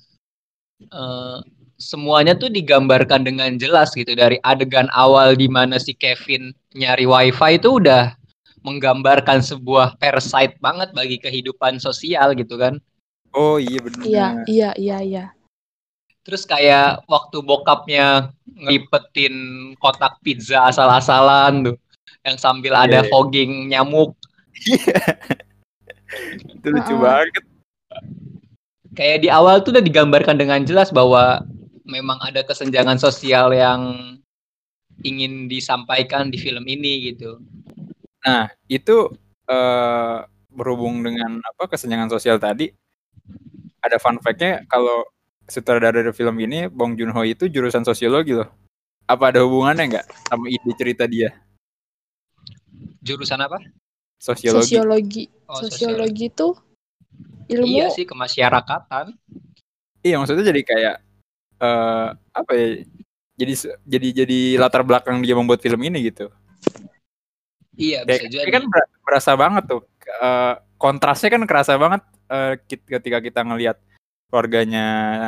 eh, 0.81 1.39
semuanya 1.77 2.33
tuh 2.33 2.49
digambarkan 2.49 3.25
dengan 3.25 3.61
jelas 3.61 3.93
gitu 3.93 4.17
dari 4.17 4.41
adegan 4.45 4.89
awal 4.97 5.37
di 5.37 5.49
mana 5.49 5.77
si 5.77 5.93
Kevin 5.93 6.53
nyari 6.73 7.05
wifi 7.05 7.61
itu 7.61 7.77
udah 7.81 8.17
menggambarkan 8.65 9.45
sebuah 9.45 9.95
parasite 10.01 10.57
banget 10.59 10.91
bagi 10.97 11.21
kehidupan 11.23 11.79
sosial 11.79 12.35
gitu 12.35 12.59
kan. 12.59 12.81
oh 13.37 13.61
iya 13.61 13.79
bener. 13.85 14.03
Iya, 14.03 14.27
iya, 14.49 14.71
iya, 14.81 14.99
iya. 15.05 15.25
Terus 16.27 16.43
kayak 16.43 17.07
waktu 17.07 17.39
bokapnya 17.45 18.33
ngelipetin 18.51 19.35
kotak 19.79 20.19
pizza 20.25 20.67
asal-asalan 20.67 21.71
tuh, 21.71 21.77
yang 22.27 22.35
sambil 22.41 22.75
ada 22.75 23.05
Iya. 23.05 23.11
fogging 23.13 23.71
nyamuk. 23.71 24.17
Itu 26.51 26.67
lucu 26.73 26.95
banget. 26.99 27.45
kayak 28.97 29.23
di 29.23 29.29
awal 29.29 29.61
tuh 29.61 29.77
udah 29.77 29.85
digambarkan 29.85 30.41
dengan 30.41 30.65
jelas 30.65 30.89
bahwa 30.89 31.45
memang 31.87 32.19
ada 32.21 32.43
kesenjangan 32.43 32.99
sosial 32.99 33.55
yang 33.55 33.81
ingin 35.07 35.47
disampaikan 35.47 36.29
di 36.29 36.37
film 36.37 36.67
ini 36.67 37.15
gitu. 37.15 37.39
Nah, 38.27 38.51
itu 38.67 39.13
eh, 39.47 40.19
berhubung 40.51 41.05
dengan 41.07 41.39
apa 41.45 41.71
kesenjangan 41.71 42.11
sosial 42.11 42.43
tadi, 42.43 42.73
ada 43.79 43.97
fun 44.03 44.19
fact-nya 44.19 44.67
kalau 44.67 45.07
sutradara 45.47 46.03
dari 46.03 46.11
film 46.11 46.37
ini, 46.43 46.67
Bong 46.67 46.99
Joon 46.99 47.15
Ho 47.15 47.23
itu 47.23 47.47
jurusan 47.47 47.87
sosiologi 47.87 48.35
loh. 48.35 48.51
Apa 49.07 49.31
ada 49.31 49.47
hubungannya 49.47 49.87
nggak 49.95 50.07
sama 50.27 50.51
ide 50.51 50.73
cerita 50.75 51.07
dia? 51.07 51.31
Jurusan 53.07 53.39
apa? 53.39 53.63
Sosiologi. 54.19 54.75
Sosiologi. 54.75 55.25
Oh, 55.47 55.63
Sosiologi 55.63 56.27
itu 56.27 56.49
ilmu 57.47 57.71
Iya 57.71 57.87
sih 57.95 58.03
kemasyarakatan. 58.03 59.15
Iya, 60.03 60.19
maksudnya 60.19 60.51
jadi 60.51 60.63
kayak 60.67 60.95
eh 61.57 62.09
apa 62.33 62.53
ya? 62.53 62.67
Jadi 63.37 63.53
jadi 63.85 64.09
jadi 64.25 64.39
latar 64.57 64.81
belakang 64.81 65.21
dia 65.21 65.37
membuat 65.37 65.61
film 65.61 65.81
ini 65.85 66.09
gitu. 66.09 66.33
Iya 67.77 68.09
bisa 68.09 68.25
jadi. 68.25 68.49
kayak 68.49 68.55
kan 68.57 68.65
ber- 68.73 68.93
berasa 69.05 69.33
banget 69.37 69.65
tuh 69.69 69.83
eh, 70.09 70.55
kontrasnya 70.81 71.29
kan 71.29 71.43
kerasa 71.45 71.77
banget 71.77 72.03
eh, 72.33 72.55
kit- 72.65 72.89
ketika 72.89 73.21
kita 73.21 73.41
ngelihat 73.45 73.77
keluarganya 74.33 74.87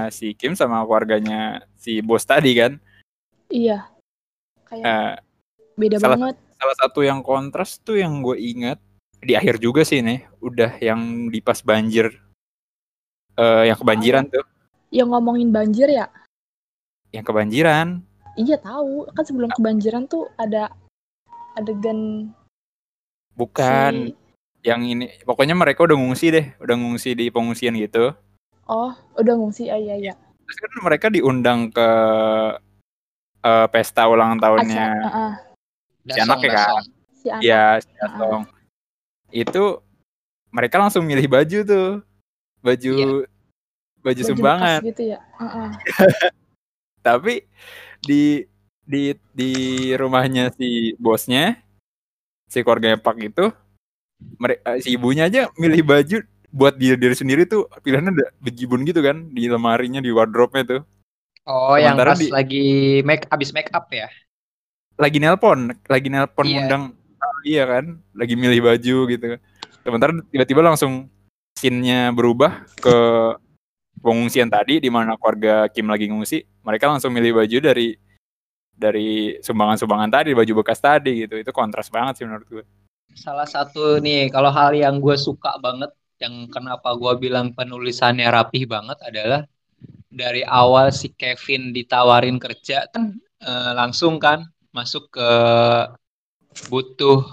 si 0.09 0.33
Kim 0.33 0.57
sama 0.57 0.81
keluarganya 0.83 1.63
si 1.77 2.01
bos 2.01 2.25
tadi 2.25 2.57
kan 2.57 2.73
Iya. 3.53 3.85
Kayak 4.65 4.85
Eh, 4.85 5.15
beda 5.77 5.97
salah- 6.01 6.17
banget. 6.17 6.37
salah 6.57 6.77
satu 6.81 7.01
yang 7.05 7.21
kontras 7.21 7.77
tuh 7.81 8.01
yang 8.01 8.21
gue 8.21 8.37
ingat 8.41 8.81
di 9.21 9.37
akhir 9.37 9.61
juga 9.61 9.85
sih 9.85 10.01
nih 10.01 10.25
udah 10.41 10.73
yang 10.81 11.29
di 11.29 11.41
pas 11.41 11.61
banjir 11.61 12.09
eh 13.37 13.63
yang 13.69 13.77
kebanjiran 13.77 14.25
tuh 14.27 14.45
Yang 14.89 15.09
ngomongin 15.13 15.51
banjir 15.53 15.89
ya? 15.89 16.07
yang 17.09 17.25
kebanjiran 17.25 18.05
Iya 18.37 18.61
tahu. 18.61 19.09
Kan 19.17 19.25
sebelum 19.25 19.51
kebanjiran 19.51 20.05
tuh 20.07 20.29
ada 20.39 20.71
adegan 21.59 22.31
bukan 23.35 24.11
si 24.11 24.15
yang 24.63 24.83
ini 24.83 25.11
pokoknya 25.23 25.55
mereka 25.55 25.87
udah 25.87 25.95
ngungsi 25.95 26.27
deh 26.35 26.47
udah 26.59 26.75
ngungsi 26.75 27.15
di 27.15 27.31
pengungsian 27.31 27.75
gitu 27.79 28.15
Oh, 28.69 28.93
udah 29.17 29.33
ngungsi. 29.33 29.73
Ah, 29.73 29.81
iya 29.81 29.97
iya. 29.97 30.13
terus 30.45 30.59
kan 30.61 30.71
mereka 30.85 31.07
diundang 31.09 31.73
ke 31.73 31.89
eh, 33.43 33.67
pesta 33.73 34.05
ulang 34.07 34.37
tahunnya 34.39 34.85
Acara, 34.87 35.09
ah, 35.09 35.19
ah. 35.19 35.33
si 36.05 36.19
anak 36.21 36.39
ya 36.45 36.51
kan 36.53 36.69
si 37.15 37.27
anak. 37.33 37.43
ya 37.43 37.63
si 37.81 37.91
Asong. 38.03 38.43
itu 39.33 39.65
mereka 40.53 40.77
langsung 40.79 41.05
milih 41.09 41.27
baju 41.27 41.59
tuh 41.65 41.89
baju 42.63 42.95
baju 42.95 43.38
Baju 44.01 44.23
sumbangan 44.23 44.81
gitu 44.83 45.13
ya. 45.13 45.19
Ah. 45.37 45.73
tapi 47.07 47.45
di 48.01 48.45
di 48.85 49.03
di 49.33 49.51
rumahnya 49.93 50.51
si 50.53 50.93
bosnya 50.97 51.57
si 52.47 52.61
keluarga 52.61 52.97
Pak 52.97 53.17
itu 53.21 53.53
mereka 54.37 54.81
si 54.81 54.93
ibunya 54.93 55.27
aja 55.27 55.47
milih 55.55 55.85
baju 55.85 56.19
buat 56.49 56.75
diri 56.75 56.97
diri 56.97 57.15
sendiri 57.15 57.43
tuh 57.45 57.69
pilihannya 57.79 58.13
ada 58.13 58.27
bejibun 58.41 58.83
gitu 58.83 58.99
kan 58.99 59.29
di 59.31 59.47
lemarinya 59.47 60.01
di 60.01 60.11
wardrobe-nya 60.11 60.65
tuh 60.67 60.83
Oh, 61.45 61.81
yang 61.81 61.97
Sementara 61.97 62.13
pas 62.13 62.21
di- 62.21 62.29
lagi 62.29 62.67
make 63.03 63.25
abis 63.29 63.57
make 63.57 63.73
up 63.73 63.89
ya. 63.89 64.05
lagi 65.01 65.17
nelpon 65.17 65.73
lagi 65.87 66.09
nelpon 66.09 66.45
Iya. 66.45 66.53
ngundang 66.61 66.83
ah, 67.17 67.39
iya 67.41 67.65
kan 67.65 67.85
lagi 68.13 68.35
milih 68.37 68.61
baju 68.61 68.97
gitu 69.09 69.27
sementara 69.81 70.13
tiba-tiba 70.29 70.61
langsung 70.61 71.09
scene-nya 71.57 72.13
berubah 72.13 72.67
ke 72.77 72.97
pengungsian 73.99 74.49
tadi 74.49 74.81
di 74.83 74.91
mana 74.91 75.19
keluarga 75.19 75.67
Kim 75.69 75.91
lagi 75.91 76.09
ngungsi 76.09 76.65
mereka 76.65 76.89
langsung 76.91 77.11
milih 77.13 77.39
baju 77.43 77.59
dari 77.61 77.95
dari 78.79 79.35
sumbangan-sumbangan 79.43 80.11
tadi 80.11 80.31
baju 80.33 80.53
bekas 80.63 80.79
tadi 80.79 81.27
gitu 81.27 81.35
itu 81.39 81.51
kontras 81.51 81.91
banget 81.91 82.23
sih 82.23 82.25
menurut 82.27 82.47
gue 82.47 82.65
Salah 83.19 83.51
satu 83.51 83.99
nih, 83.99 84.31
kalau 84.31 84.55
hal 84.55 84.79
yang 84.79 85.03
gue 85.03 85.19
suka 85.19 85.59
banget, 85.59 85.91
yang 86.23 86.47
kenapa 86.55 86.95
gue 86.95 87.19
bilang 87.19 87.51
penulisannya 87.51 88.31
rapih 88.31 88.71
banget 88.71 88.95
adalah 89.03 89.43
dari 90.07 90.47
awal 90.47 90.95
si 90.95 91.11
Kevin 91.15 91.75
ditawarin 91.75 92.39
kerja 92.39 92.87
kan 92.91 93.19
eh, 93.43 93.73
langsung 93.75 94.23
kan 94.23 94.47
masuk 94.71 95.11
ke 95.11 95.31
butuh 96.71 97.27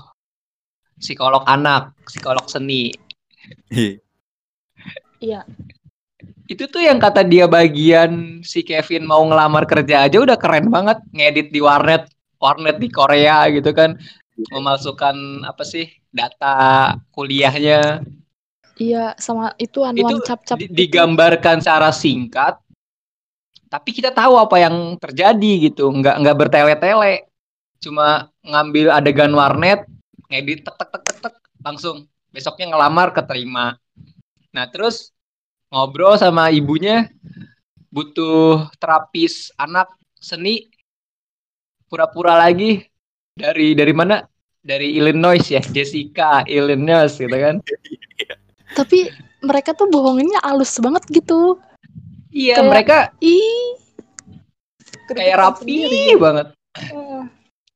psikolog 0.97 1.45
anak, 1.45 1.93
psikolog 2.09 2.45
seni. 2.49 2.93
Iya. 5.21 5.41
Itu 6.45 6.69
tuh 6.69 6.85
yang 6.85 7.01
kata 7.01 7.25
dia 7.25 7.49
bagian 7.49 8.41
si 8.45 8.61
Kevin 8.61 9.09
mau 9.09 9.25
ngelamar 9.25 9.65
kerja 9.65 10.05
aja 10.05 10.21
udah 10.21 10.37
keren 10.37 10.69
banget 10.69 11.01
ngedit 11.09 11.49
di 11.49 11.59
warnet, 11.61 12.05
warnet 12.37 12.77
di 12.77 12.89
Korea 12.89 13.49
gitu 13.49 13.73
kan. 13.73 13.97
Memasukkan 14.53 15.47
apa 15.47 15.63
sih 15.65 15.89
data 16.13 16.93
kuliahnya 17.15 18.03
Iya, 18.75 19.15
sama 19.15 19.55
itu 19.55 19.87
anuan 19.87 20.19
cap-cap 20.19 20.59
di- 20.59 20.67
itu. 20.67 20.75
digambarkan 20.75 21.63
secara 21.63 21.95
singkat 21.95 22.59
tapi 23.71 23.91
kita 23.91 24.11
tahu 24.13 24.39
apa 24.39 24.55
yang 24.61 24.95
terjadi 24.95 25.71
gitu 25.71 25.89
nggak 25.91 26.15
nggak 26.21 26.37
bertele-tele 26.37 27.27
cuma 27.81 28.31
ngambil 28.39 28.87
adegan 28.93 29.31
warnet 29.35 29.83
ngedit 30.31 30.63
tek 30.63 30.75
tek 30.79 30.89
tek 30.91 31.03
tek, 31.03 31.17
tek 31.27 31.35
langsung 31.59 32.07
besoknya 32.31 32.71
ngelamar 32.71 33.11
keterima 33.11 33.75
nah 34.55 34.65
terus 34.71 35.11
ngobrol 35.69 36.15
sama 36.15 36.49
ibunya 36.49 37.09
butuh 37.89 38.67
terapis 38.75 39.49
anak 39.55 39.87
seni 40.17 40.67
pura-pura 41.87 42.35
lagi 42.35 42.83
dari 43.31 43.71
dari 43.71 43.93
mana 43.93 44.25
dari 44.59 44.97
Illinois 44.97 45.41
ya 45.41 45.61
Jessica 45.61 46.41
Illinois 46.45 47.11
gitu 47.11 47.29
kan 47.31 47.61
Tapi 48.75 49.07
mereka 49.39 49.71
tuh 49.71 49.87
bohonginnya 49.87 50.41
halus 50.43 50.75
banget 50.81 51.05
gitu. 51.07 51.55
iya 52.27 52.59
Kayak- 52.59 52.67
mereka 52.67 52.97
Ih. 53.21 53.79
kayak 55.07 55.37
rapi 55.37 55.63
sendiri. 55.85 56.17
banget 56.17 56.47
Heeh. 56.75 57.21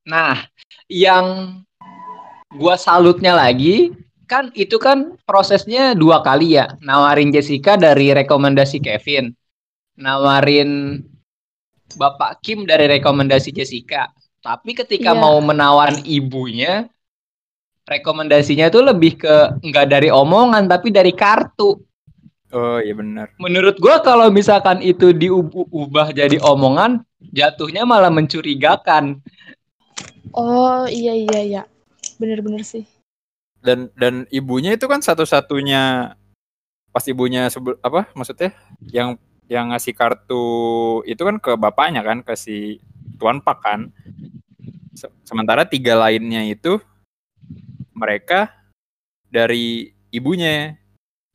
Nah, 0.04 0.44
yang 0.90 1.56
gua 2.52 2.74
salutnya 2.74 3.32
lagi 3.32 3.94
kan 4.30 4.44
itu 4.54 4.76
kan 4.78 4.98
prosesnya 5.28 5.82
dua 5.98 6.22
kali 6.22 6.54
ya. 6.58 6.66
Nawarin 6.88 7.34
Jessica 7.34 7.74
dari 7.74 8.14
rekomendasi 8.14 8.78
Kevin. 8.78 9.34
Nawarin 9.98 10.70
Bapak 12.00 12.38
Kim 12.44 12.64
dari 12.70 12.86
rekomendasi 12.86 13.50
Jessica. 13.50 14.02
Tapi 14.40 14.70
ketika 14.78 15.10
Iya. 15.12 15.20
mau 15.22 15.36
menawarin 15.42 16.00
ibunya, 16.06 16.86
rekomendasinya 17.84 18.66
tuh 18.70 18.82
lebih 18.88 19.12
ke 19.20 19.34
nggak 19.66 19.86
dari 19.90 20.08
omongan 20.08 20.64
tapi 20.70 20.88
dari 20.94 21.12
kartu. 21.12 21.70
oh 22.50 22.78
iya 22.82 22.94
benar 22.94 23.28
Menurut 23.42 23.76
gua 23.78 24.02
kalau 24.02 24.26
misalkan 24.30 24.78
itu 24.82 25.10
diubah 25.14 26.10
jadi 26.14 26.36
omongan, 26.42 27.02
jatuhnya 27.32 27.82
malah 27.86 28.10
mencurigakan. 28.10 29.18
Oh, 30.34 30.86
iya 30.98 31.12
iya 31.22 31.38
iya. 31.48 31.60
Bener-bener 32.20 32.62
sih. 32.72 32.84
Dan 33.60 33.92
dan 33.96 34.24
ibunya 34.32 34.72
itu 34.74 34.88
kan 34.88 35.04
satu-satunya 35.04 36.14
pas 36.90 37.04
ibunya 37.06 37.46
sebel, 37.52 37.76
apa 37.84 38.10
maksudnya? 38.16 38.56
Yang 38.90 39.20
yang 39.50 39.70
ngasih 39.74 39.94
kartu 39.94 40.46
itu 41.06 41.22
kan 41.22 41.36
ke 41.38 41.52
bapaknya 41.54 42.02
kan 42.02 42.24
ke 42.24 42.34
si 42.34 42.80
tuan 43.20 43.44
pak 43.44 43.58
kan. 43.62 43.80
Se- 44.96 45.12
sementara 45.22 45.68
tiga 45.68 45.94
lainnya 46.00 46.42
itu 46.48 46.80
mereka 47.94 48.50
dari 49.28 49.94
ibunya. 50.10 50.76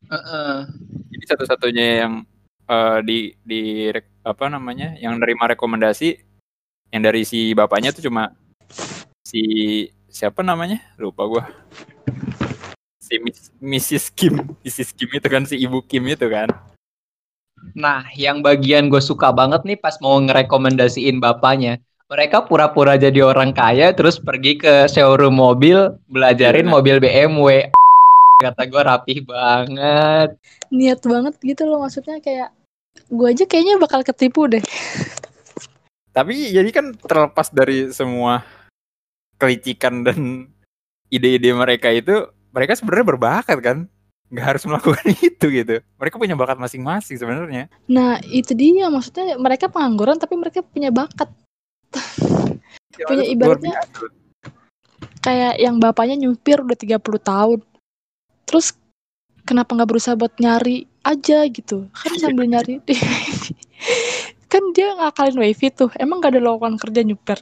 Heeh. 0.06 0.70
jadi 1.10 1.26
satu-satunya 1.34 1.86
yang 2.06 2.14
eh, 2.70 3.00
di 3.02 3.20
di 3.42 3.90
apa 4.22 4.46
namanya 4.54 4.94
yang 5.02 5.18
nerima 5.18 5.50
rekomendasi 5.50 6.14
yang 6.94 7.02
dari 7.02 7.26
si 7.26 7.58
bapaknya 7.58 7.90
tuh 7.90 8.06
cuma 8.06 8.38
si 9.26 9.42
siapa 10.14 10.46
namanya? 10.46 10.78
Lupa 11.02 11.26
gua 11.26 11.44
si 13.06 13.22
Miss- 13.22 13.54
Mrs. 13.62 14.06
Kim 14.10 14.58
Mrs. 14.66 14.90
Kim 14.98 15.10
itu 15.14 15.28
kan 15.30 15.46
si 15.46 15.62
ibu 15.62 15.86
Kim 15.86 16.10
itu 16.10 16.26
kan 16.26 16.50
Nah, 17.74 18.06
yang 18.14 18.46
bagian 18.46 18.94
gue 18.94 19.02
suka 19.02 19.34
banget 19.34 19.66
nih 19.66 19.80
pas 19.80 19.98
mau 19.98 20.22
ngerekomendasiin 20.22 21.18
bapaknya. 21.18 21.82
Mereka 22.06 22.46
pura-pura 22.46 22.94
jadi 22.94 23.26
orang 23.26 23.58
kaya 23.58 23.90
terus 23.90 24.22
pergi 24.22 24.62
ke 24.62 24.86
showroom 24.86 25.34
mobil, 25.34 25.98
belajarin 26.06 26.70
Iya. 26.70 26.74
mobil 26.78 26.96
BMW. 27.02 27.74
Kata 28.38 28.70
gue 28.70 28.82
rapih 28.86 29.20
banget. 29.26 30.38
Niat 30.70 31.02
banget 31.02 31.34
gitu 31.42 31.66
loh 31.66 31.82
maksudnya 31.82 32.22
kayak 32.22 32.54
gue 33.10 33.28
aja 33.34 33.44
kayaknya 33.50 33.82
bakal 33.82 34.06
ketipu 34.06 34.46
deh. 34.46 34.62
tapi 36.14 36.54
jadi 36.54 36.70
kan 36.72 36.94
terlepas 36.96 37.50
dari 37.50 37.90
semua 37.92 38.46
kelicikan 39.36 40.00
dan 40.06 40.48
ide-ide 41.10 41.52
mereka 41.52 41.92
itu 41.92 42.30
mereka 42.56 42.80
sebenarnya 42.80 43.08
berbakat 43.12 43.58
kan 43.60 43.78
nggak 44.32 44.46
harus 44.56 44.64
melakukan 44.66 45.06
itu 45.28 45.46
gitu 45.52 45.76
mereka 46.00 46.16
punya 46.16 46.34
bakat 46.34 46.58
masing-masing 46.58 47.20
sebenarnya 47.20 47.68
Nah, 47.86 48.18
itu 48.26 48.56
dia 48.58 48.90
maksudnya 48.90 49.36
mereka 49.38 49.70
pengangguran 49.70 50.18
tapi 50.18 50.34
mereka 50.40 50.64
punya 50.66 50.90
bakat. 50.90 51.30
Ya, 52.96 53.06
Punya 53.12 53.24
luar 53.28 53.34
ibaratnya-. 53.60 53.78
Kayak 55.22 55.54
yang 55.62 55.76
bapaknya 55.78 56.16
nyupir 56.18 56.62
udah 56.62 56.78
30 56.78 57.02
tahun. 57.22 57.60
Terus 58.46 58.74
kenapa 59.46 59.74
nggak 59.78 59.90
berusaha 59.90 60.16
buat 60.18 60.34
nyari 60.42 60.86
aja 61.06 61.46
gitu? 61.50 61.86
Kan 61.94 62.14
sambil 62.22 62.50
nyari 62.50 62.82
kan 64.50 64.64
dia 64.72 64.96
ngakalin 64.96 65.38
wifi 65.38 65.70
tuh. 65.70 65.92
Emang 66.00 66.24
gak 66.24 66.34
ada 66.38 66.42
lowongan 66.42 66.80
kerja 66.80 67.02
nyupir? 67.06 67.42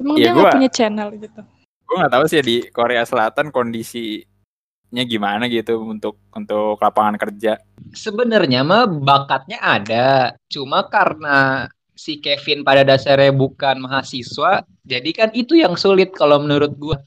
Emang 0.00 0.16
Iya, 0.16 0.24
dia 0.24 0.30
nggak 0.32 0.46
gua- 0.48 0.54
punya 0.56 0.70
channel 0.70 1.08
gitu? 1.18 1.40
Gue 1.84 1.94
nggak 2.00 2.12
tahu 2.12 2.24
sih 2.26 2.40
ya 2.40 2.44
di 2.44 2.56
Korea 2.72 3.04
Selatan 3.04 3.52
kondisinya 3.52 5.02
gimana 5.04 5.46
gitu 5.46 5.84
untuk 5.84 6.18
untuk 6.32 6.80
lapangan 6.80 7.20
kerja 7.20 7.60
Sebenarnya 7.94 8.66
mah 8.66 8.88
bakatnya 8.90 9.62
ada. 9.62 10.34
Cuma 10.50 10.88
karena 10.90 11.68
si 11.94 12.18
Kevin 12.18 12.66
pada 12.66 12.82
dasarnya 12.82 13.30
bukan 13.30 13.78
mahasiswa, 13.86 14.66
jadi 14.82 15.10
kan 15.14 15.28
itu 15.30 15.54
yang 15.54 15.78
sulit 15.78 16.10
kalau 16.10 16.42
menurut 16.42 16.74
gue. 16.74 16.98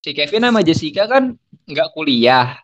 si 0.00 0.12
Kevin 0.12 0.44
sama 0.44 0.60
Jessica 0.60 1.08
kan 1.08 1.32
nggak 1.64 1.92
kuliah. 1.96 2.60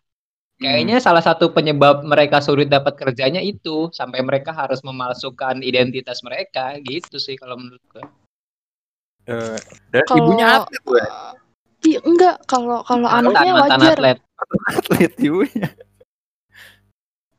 Kayaknya 0.61 1.01
salah 1.01 1.25
satu 1.25 1.49
penyebab 1.57 2.05
mereka 2.05 2.45
sulit 2.45 2.69
dapat 2.69 2.93
kerjanya 3.01 3.41
itu 3.41 3.89
sampai 3.97 4.21
mereka 4.21 4.53
harus 4.53 4.85
memalsukan 4.85 5.65
identitas 5.65 6.21
mereka 6.21 6.77
gitu 6.85 7.17
sih 7.17 7.41
kalau 7.41 7.57
menurut 7.57 7.81
gue. 7.97 8.05
Eh, 9.25 9.57
dan 9.89 10.05
Kalau- 10.05 10.21
ibunya 10.21 10.47
atlet 10.61 10.81
gue. 10.85 11.05
Iya 11.81 12.01
enggak 12.05 12.45
kalau 12.45 12.85
kalau 12.85 13.09
anaknya 13.09 13.53
mantan 13.57 13.81
wajar. 13.81 13.97
atlet. 13.97 14.19
Atlet 14.69 15.13
ibunya. 15.21 15.69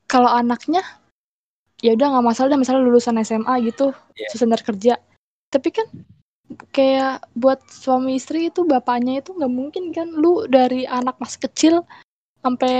Kalau 0.10 0.30
anaknya 0.30 0.82
ya 1.82 1.94
udah 1.98 2.08
nggak 2.18 2.26
masalah 2.26 2.54
dah 2.54 2.60
misalnya 2.62 2.86
lulusan 2.86 3.18
SMA 3.26 3.54
gitu 3.70 3.94
Iya. 4.18 4.28
susah 4.34 4.48
nyari 4.50 4.64
kerja. 4.66 4.94
Tapi 5.54 5.70
kan 5.74 5.88
kayak 6.76 7.24
buat 7.38 7.64
suami 7.72 8.20
istri 8.20 8.52
itu 8.52 8.68
bapaknya 8.68 9.24
itu 9.24 9.32
nggak 9.32 9.54
mungkin 9.54 9.96
kan 9.96 10.12
lu 10.12 10.46
dari 10.52 10.84
anak 10.84 11.16
masih 11.22 11.40
kecil 11.48 11.76
sampai 12.44 12.76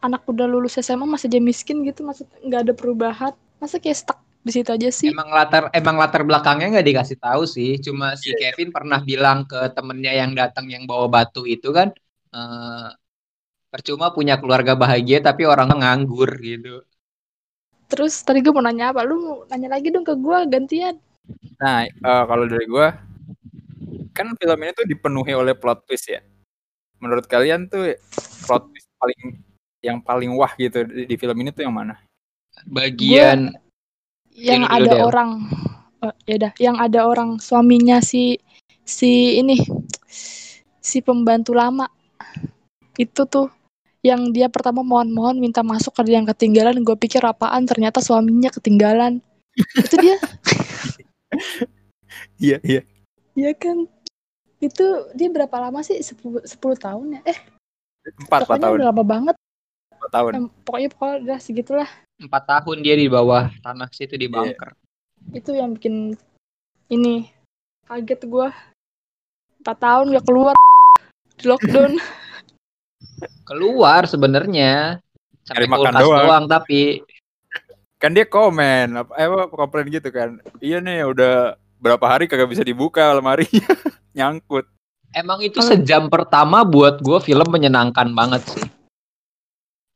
anak 0.00 0.24
udah 0.24 0.48
lulus 0.48 0.80
SMA 0.80 1.04
masih 1.04 1.28
aja 1.28 1.40
miskin 1.44 1.84
gitu 1.84 2.00
maksud 2.06 2.24
nggak 2.40 2.60
ada 2.64 2.72
perubahan 2.72 3.32
masa 3.60 3.76
kayak 3.76 4.00
stuck 4.00 4.16
di 4.40 4.52
situ 4.56 4.72
aja 4.72 4.88
sih 4.88 5.12
Emang 5.12 5.28
latar 5.28 5.68
emang 5.76 6.00
latar 6.00 6.24
belakangnya 6.24 6.80
nggak 6.80 6.88
dikasih 6.88 7.18
tahu 7.20 7.44
sih. 7.44 7.76
Cuma 7.76 8.16
si 8.16 8.32
Kevin 8.32 8.72
pernah 8.72 9.00
bilang 9.04 9.44
ke 9.44 9.68
temennya 9.76 10.16
yang 10.16 10.32
datang 10.32 10.64
yang 10.72 10.88
bawa 10.88 11.12
batu 11.12 11.44
itu 11.44 11.68
kan, 11.70 11.92
eh, 12.32 12.88
percuma 13.70 14.10
punya 14.10 14.40
keluarga 14.40 14.74
bahagia 14.74 15.22
tapi 15.22 15.46
orang 15.46 15.70
nganggur 15.70 16.30
gitu. 16.42 16.82
terus 17.90 18.22
tadi 18.22 18.38
gue 18.38 18.54
mau 18.54 18.62
nanya 18.62 18.94
apa 18.94 19.02
lu 19.02 19.18
mau 19.18 19.36
nanya 19.50 19.74
lagi 19.74 19.90
dong 19.90 20.06
ke 20.06 20.14
gue 20.14 20.38
gantian 20.46 20.94
Nah, 21.60 21.86
eh, 21.86 22.22
kalau 22.26 22.44
dari 22.48 22.66
gua 22.66 22.96
kan 24.10 24.34
film 24.34 24.58
ini 24.64 24.72
tuh 24.74 24.86
dipenuhi 24.88 25.32
oleh 25.36 25.54
plot 25.54 25.86
twist 25.86 26.10
ya. 26.10 26.20
Menurut 27.00 27.24
kalian 27.28 27.70
tuh 27.70 27.96
plot 28.44 28.64
twist 28.72 28.88
paling 29.00 29.20
yang 29.80 29.98
paling 30.02 30.30
wah 30.36 30.52
gitu 30.60 30.84
di, 30.84 31.08
di 31.08 31.16
film 31.16 31.36
ini 31.40 31.50
tuh 31.54 31.64
yang 31.64 31.74
mana? 31.74 31.96
Bagian 32.68 33.54
yang 34.40 34.64
Ini 34.64 34.72
ada 34.72 34.92
orang 35.04 35.30
oh, 36.00 36.14
ya 36.24 36.36
dah 36.40 36.52
yang 36.56 36.80
ada 36.80 37.04
orang 37.04 37.36
suaminya 37.36 38.00
si 38.00 38.40
si 38.88 39.36
ini 39.36 39.60
si 40.80 41.04
pembantu 41.04 41.52
lama. 41.52 41.86
Itu 42.96 43.28
tuh 43.28 43.52
yang 44.00 44.32
dia 44.32 44.48
pertama 44.48 44.80
mohon-mohon 44.80 45.36
minta 45.36 45.60
masuk 45.60 45.92
ada 46.00 46.08
yang 46.08 46.24
ketinggalan. 46.24 46.80
Gue 46.80 46.96
pikir 46.96 47.20
apaan 47.20 47.68
ternyata 47.68 48.00
suaminya 48.00 48.48
ketinggalan. 48.48 49.20
Itu 49.76 49.94
dia. 50.00 50.16
Iya, 52.40 52.56
iya. 52.64 52.80
ya 53.36 53.52
kan? 53.52 53.84
Itu 54.64 55.12
dia 55.12 55.28
berapa 55.28 55.52
lama 55.60 55.84
sih? 55.84 56.00
10, 56.00 56.48
10 56.48 56.56
tahun 56.80 57.20
ya? 57.20 57.22
Eh 57.28 57.38
Empat, 58.00 58.48
empat 58.48 58.58
tahun. 58.64 58.76
udah 58.80 58.88
lama 58.88 59.04
banget. 59.04 59.36
Empat 59.92 60.10
tahun. 60.10 60.30
Em, 60.32 60.46
pokoknya 60.64 60.88
pokoknya 60.96 61.16
udah 61.28 61.38
segitulah 61.38 61.88
empat 62.20 62.42
tahun 62.46 62.84
dia 62.84 62.94
di 62.94 63.08
bawah 63.08 63.48
tanah 63.60 63.88
situ 63.90 64.14
Iya. 64.14 64.20
di 64.20 64.28
bunker. 64.28 64.70
itu 65.32 65.50
yang 65.52 65.72
bikin 65.72 66.16
ini 66.88 67.28
kaget 67.84 68.24
gue 68.24 68.48
empat 69.60 69.76
tahun 69.78 70.12
gak 70.14 70.26
keluar 70.26 70.56
di 71.36 71.44
lockdown 71.44 71.92
Keluar 73.44 74.06
sebenarnya 74.06 75.00
sampai 75.42 75.58
Cari 75.58 75.66
makan 75.68 75.92
doang. 75.98 76.24
doang 76.24 76.44
tapi 76.46 77.02
Kan 78.00 78.16
dia 78.16 78.24
komen, 78.24 78.96
apa, 78.96 79.12
eh, 79.20 79.28
apa 79.28 79.44
komplain 79.52 79.92
gitu 79.92 80.08
kan. 80.08 80.40
Iya 80.56 80.80
nih 80.80 81.04
udah 81.04 81.52
berapa 81.76 82.00
hari 82.08 82.24
kagak 82.24 82.48
bisa 82.48 82.64
dibuka 82.64 83.12
lemari 83.12 83.44
nyangkut. 84.16 84.64
Emang 85.12 85.44
itu 85.44 85.60
sejam 85.60 86.08
pertama 86.08 86.64
buat 86.64 86.96
gue 87.04 87.20
film 87.20 87.44
menyenangkan 87.52 88.08
banget 88.16 88.40
sih. 88.48 88.64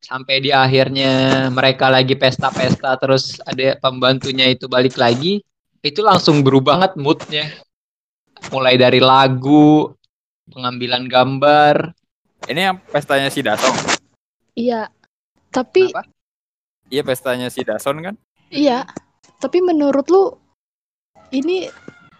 Sampai 0.04 0.44
di 0.44 0.52
akhirnya 0.52 1.48
mereka 1.48 1.88
lagi 1.88 2.12
pesta-pesta 2.12 3.00
terus 3.00 3.40
ada 3.40 3.80
pembantunya 3.80 4.52
itu 4.52 4.68
balik 4.68 5.00
lagi, 5.00 5.40
itu 5.80 6.00
langsung 6.04 6.44
berubah 6.44 6.76
banget 6.76 6.92
moodnya. 7.00 7.46
Mulai 8.52 8.76
dari 8.76 9.00
lagu, 9.00 9.96
pengambilan 10.52 11.08
gambar, 11.08 11.96
Ini 12.44 12.60
yang 12.68 12.76
pestanya 12.92 13.32
si 13.32 13.40
Dason. 13.40 13.72
iya 14.52 14.92
tapi? 15.48 15.88
Iya 16.92 17.00
pestanya 17.00 17.48
si 17.48 17.64
Dason 17.64 17.96
kan? 18.04 18.14
Iya, 18.52 18.84
tapi 19.40 19.64
menurut 19.64 20.04
lu 20.12 20.36
ini 21.32 21.72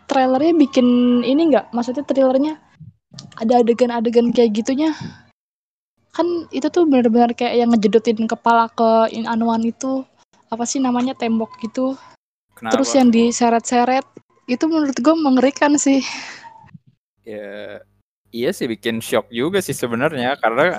trailernya 0.09 0.57
bikin 0.57 0.87
ini 1.21 1.53
nggak? 1.53 1.77
Maksudnya 1.77 2.09
trailernya 2.09 2.57
ada 3.37 3.61
adegan-adegan 3.61 4.33
kayak 4.33 4.57
gitunya? 4.57 4.97
Kan 6.15 6.47
itu 6.55 6.71
tuh 6.71 6.87
benar-benar 6.87 7.35
kayak 7.35 7.59
yang 7.59 7.71
ngejedotin 7.75 8.31
kepala 8.31 8.71
ke 8.71 9.11
in 9.11 9.27
anuan 9.27 9.61
itu 9.67 10.07
apa 10.47 10.63
sih 10.63 10.79
namanya 10.79 11.19
tembok 11.19 11.59
gitu. 11.59 11.99
Kenapa? 12.55 12.79
Terus 12.79 12.91
yang 12.95 13.11
diseret-seret 13.11 14.07
itu 14.47 14.65
menurut 14.71 14.95
gue 14.95 15.15
mengerikan 15.19 15.75
sih. 15.75 16.01
ya 17.25 17.81
iya 18.29 18.53
sih 18.53 18.69
bikin 18.69 19.01
shock 19.01 19.33
juga 19.33 19.65
sih 19.65 19.73
sebenarnya 19.73 20.37
karena 20.37 20.77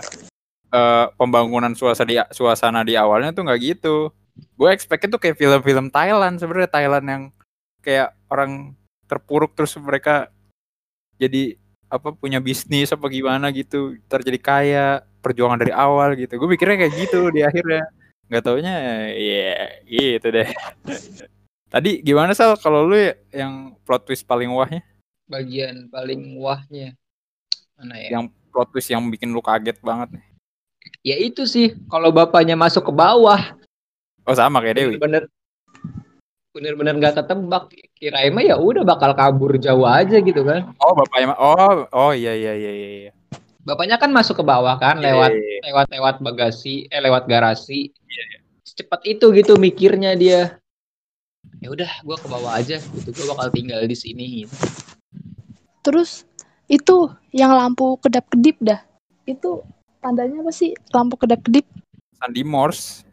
eh, 0.69 1.05
pembangunan 1.17 1.73
suasana 1.73 2.05
di 2.05 2.15
suasana 2.31 2.85
di 2.85 2.95
awalnya 2.95 3.35
tuh 3.35 3.43
nggak 3.43 3.61
gitu. 3.61 4.15
Gue 4.55 4.69
expect 4.71 5.09
itu 5.09 5.17
kayak 5.19 5.35
film-film 5.35 5.91
Thailand 5.91 6.39
sebenarnya 6.39 6.69
Thailand 6.71 7.05
yang 7.07 7.23
kayak 7.83 8.15
orang 8.31 8.77
terpuruk 9.09 9.53
terus 9.53 9.75
mereka 9.77 10.31
jadi 11.19 11.55
apa 11.85 12.11
punya 12.11 12.41
bisnis 12.41 12.91
apa 12.91 13.05
gimana 13.07 13.53
gitu 13.53 13.95
terjadi 14.09 14.39
kaya 14.41 14.87
perjuangan 15.25 15.57
dari 15.57 15.73
awal 15.73 16.13
gitu 16.13 16.37
gue 16.37 16.49
mikirnya 16.53 16.85
kayak 16.85 16.93
gitu 16.93 17.33
di 17.33 17.41
akhirnya 17.41 17.89
nggak 18.29 18.43
taunya 18.45 18.73
ya 19.17 19.57
gitu 19.89 20.27
deh 20.29 20.49
tadi 21.73 22.05
gimana 22.05 22.37
sal 22.37 22.53
kalau 22.61 22.85
lu 22.85 22.97
yang 23.33 23.73
plot 23.81 24.05
twist 24.05 24.29
paling 24.29 24.53
wahnya 24.53 24.85
bagian 25.25 25.89
paling 25.89 26.37
wahnya. 26.37 26.93
Mana 27.75 27.97
ya? 27.99 28.09
yang 28.17 28.31
plot 28.53 28.71
twist 28.71 28.89
yang 28.93 29.03
bikin 29.09 29.33
lu 29.33 29.41
kaget 29.41 29.77
banget 29.81 30.21
nih. 30.21 30.25
Ya 31.01 31.17
itu 31.17 31.49
sih, 31.49 31.73
kalau 31.89 32.13
bapaknya 32.13 32.53
masuk 32.53 32.89
ke 32.89 32.93
bawah, 32.93 33.41
Oh 34.25 34.33
sama 34.33 34.57
kayak 34.61 34.77
Dewi. 34.81 34.95
bener 34.97 35.29
bener-bener 36.49 36.93
nggak 36.97 37.21
ketebak. 37.21 37.73
Kirain 37.97 38.33
mah 38.33 38.45
ya 38.45 38.55
udah 38.57 38.85
bakal 38.85 39.13
kabur 39.17 39.57
jauh 39.57 39.85
aja 39.85 40.17
gitu 40.21 40.41
kan. 40.45 40.73
Oh 40.81 40.93
bapaknya 40.93 41.35
oh 41.37 41.89
oh 41.89 42.11
iya 42.13 42.33
iya 42.33 42.53
iya 42.53 42.71
iya. 42.73 43.11
Iya. 43.65 43.67
Bapaknya 43.67 43.97
kan 43.97 44.13
masuk 44.13 44.37
ke 44.37 44.45
bawah 44.45 44.77
kan 44.77 45.01
Iya, 45.01 45.09
lewat 45.11 45.31
iya, 45.33 45.41
iya. 45.41 45.59
lewat 45.65 45.87
lewat 45.89 46.15
bagasi 46.21 46.85
eh 46.87 47.01
lewat 47.01 47.25
garasi 47.25 47.89
secepat 48.61 49.01
itu 49.09 49.25
gitu 49.33 49.57
mikirnya 49.57 50.13
dia 50.13 50.61
ya 51.61 51.73
udah 51.73 51.89
gua 52.05 52.17
ke 52.21 52.27
bawah 52.29 52.53
aja 52.53 52.77
gitu 52.77 53.09
gua 53.09 53.33
bakal 53.33 53.47
tinggal 53.53 53.81
di 53.85 53.97
sini 53.97 54.45
gitu. 54.45 54.53
Terus 55.81 56.25
itu 56.65 57.09
yang 57.29 57.53
lampu 57.53 57.97
kedap-kedip 58.01 58.57
dah. 58.61 58.81
Itu 59.25 59.61
tandanya 60.01 60.41
apa 60.41 60.53
sih? 60.53 60.73
Lampu 60.93 61.17
kedap-kedip 61.17 61.65
Sandy 62.17 62.41
Morse. 62.41 63.05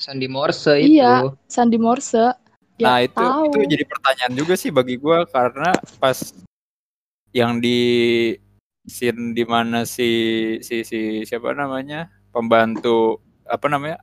Sandi 0.00 0.28
Morse 0.28 0.72
itu 0.80 1.00
Iya. 1.00 1.32
Sandi 1.48 1.76
Morse. 1.76 2.32
Ya, 2.78 2.86
nah 2.86 2.98
itu 3.02 3.18
tahu. 3.18 3.50
itu 3.50 3.58
jadi 3.74 3.84
pertanyaan 3.84 4.32
juga 4.38 4.54
sih 4.54 4.70
bagi 4.70 4.94
gua 4.96 5.26
karena 5.26 5.74
pas 5.98 6.30
yang 7.34 7.58
di 7.58 7.78
scene 8.88 9.36
di 9.36 9.44
mana 9.44 9.84
si 9.84 10.10
si 10.64 10.82
si 10.82 11.22
siapa 11.22 11.54
namanya 11.54 12.08
pembantu 12.32 13.20
apa 13.44 13.66
namanya 13.68 14.00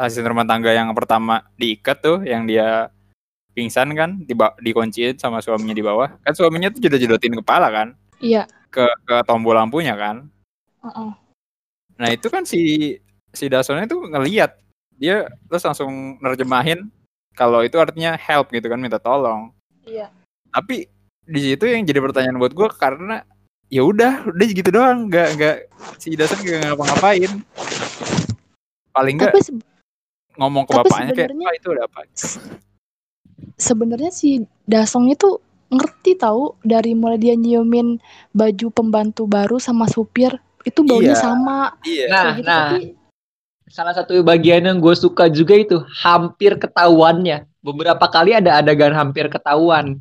asisten 0.00 0.28
rumah 0.28 0.48
tangga 0.48 0.72
yang 0.72 0.92
pertama 0.96 1.44
diikat 1.60 2.00
tuh 2.00 2.18
yang 2.24 2.48
dia 2.48 2.88
pingsan 3.52 3.92
kan 3.92 4.22
di 4.22 4.32
dikunciin 4.36 5.18
sama 5.18 5.42
suaminya 5.42 5.74
di 5.74 5.84
bawah 5.84 6.08
kan 6.22 6.32
suaminya 6.32 6.72
tuh 6.72 6.80
jedot-jedotin 6.84 7.36
kepala 7.42 7.68
kan 7.68 7.88
Iya. 8.18 8.50
ke 8.70 8.82
ke 9.06 9.16
tombol 9.26 9.54
lampunya 9.54 9.94
kan 9.94 10.26
Heeh. 10.82 11.10
Nah 11.98 12.08
itu 12.14 12.30
kan 12.30 12.46
si 12.46 12.94
si 13.34 13.44
Dasonnya 13.50 13.90
tuh 13.90 14.06
ngeliat 14.06 14.56
dia 14.98 15.26
terus 15.46 15.62
langsung 15.66 16.18
nerjemahin 16.22 16.90
kalau 17.34 17.62
itu 17.62 17.78
artinya 17.78 18.18
help 18.18 18.50
gitu 18.50 18.66
kan 18.66 18.82
minta 18.82 18.98
tolong. 18.98 19.54
Iya. 19.86 20.10
Tapi 20.50 20.90
di 21.28 21.40
situ 21.42 21.70
yang 21.70 21.86
jadi 21.86 22.02
pertanyaan 22.02 22.38
buat 22.40 22.54
gue 22.54 22.68
karena 22.74 23.22
ya 23.68 23.82
udah 23.84 24.26
udah 24.26 24.46
gitu 24.48 24.68
doang 24.68 25.08
nggak 25.08 25.28
nggak 25.36 25.56
si 26.00 26.16
Dason 26.16 26.40
nggak 26.40 26.72
ngapa-ngapain. 26.72 27.30
Paling 28.90 29.14
nggak 29.20 29.32
ngomong 30.38 30.64
ke 30.64 30.72
bapaknya 30.72 31.12
kayak 31.12 31.28
sebenarnya- 31.34 31.48
"Pak, 31.48 31.54
itu 31.58 31.68
udah 31.70 31.84
apa? 31.84 32.00
sebenarnya 33.58 34.10
si 34.10 34.30
Dasong 34.64 35.10
itu 35.10 35.38
ngerti 35.68 36.16
tahu 36.16 36.56
dari 36.62 36.94
mulai 36.94 37.18
dia 37.18 37.34
nyiumin 37.34 37.98
baju 38.32 38.66
pembantu 38.72 39.28
baru 39.28 39.60
sama 39.60 39.84
supir 39.86 40.32
itu 40.64 40.80
baunya 40.82 41.12
Iya. 41.14 41.20
sama 41.20 41.58
Iya. 41.84 42.06
nah 42.08 42.26
gitu 42.34 42.46
nah 42.46 42.66
tapi 42.72 42.84
salah 43.68 43.92
satu 43.92 44.16
bagian 44.24 44.64
yang 44.64 44.78
gue 44.80 44.94
suka 44.96 45.28
juga 45.28 45.54
itu 45.54 45.76
hampir 46.00 46.56
ketahuannya 46.56 47.44
beberapa 47.60 48.06
kali 48.08 48.32
ada 48.32 48.58
adegan 48.58 48.96
hampir 48.96 49.28
ketahuan 49.28 50.00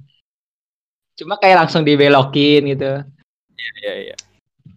cuma 1.17 1.35
kayak 1.35 1.67
langsung 1.67 1.83
dibelokin 1.83 2.63
gitu 2.63 3.03
Iya 3.57 3.93
iya. 4.05 4.15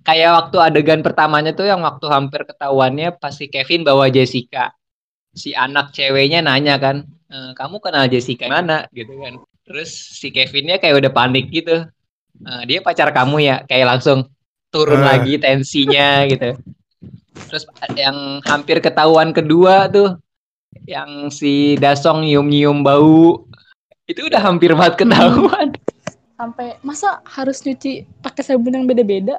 kayak 0.01 0.31
waktu 0.33 0.57
adegan 0.63 1.01
pertamanya 1.05 1.53
tuh 1.53 1.69
yang 1.69 1.83
waktu 1.85 2.07
hampir 2.09 2.47
ketahuannya 2.49 3.21
pasti 3.21 3.51
Kevin 3.53 3.85
bawa 3.85 4.09
Jessica. 4.09 4.73
Si 5.31 5.53
anak 5.53 5.93
ceweknya 5.93 6.41
nanya 6.41 6.81
kan 6.81 7.05
"E, 7.29 7.53
kamu 7.55 7.77
kenal 7.79 8.09
Jessica 8.09 8.49
mana? 8.49 8.89
Gitu 8.91 9.13
kan. 9.21 9.39
Terus 9.67 9.91
si 9.93 10.33
Kevinnya 10.33 10.81
kayak 10.81 11.05
udah 11.05 11.13
panik 11.13 11.53
gitu. 11.53 11.85
"E, 12.41 12.51
dia 12.67 12.81
pacar 12.81 13.13
kamu 13.13 13.37
ya? 13.45 13.57
Kayak 13.69 13.99
langsung 13.99 14.27
turun 14.73 15.03
Eh. 15.03 15.07
lagi 15.07 15.35
tensinya 15.37 16.25
gitu. 16.27 16.57
Terus 17.51 17.67
yang 17.95 18.41
hampir 18.47 18.79
ketahuan 18.79 19.35
kedua 19.35 19.91
tuh 19.91 20.17
yang 20.87 21.29
si 21.29 21.75
Dasong 21.77 22.23
nyium-nyium 22.25 22.87
bau 22.87 23.43
itu 24.07 24.27
udah 24.27 24.39
hampir 24.43 24.71
banget 24.75 25.03
ketahuan 25.03 25.71
Sampai 26.41 26.81
masa 26.81 27.21
harus 27.29 27.61
nyuci 27.61 28.09
pakai 28.25 28.41
sabun 28.41 28.73
yang 28.73 28.89
beda-beda? 28.89 29.37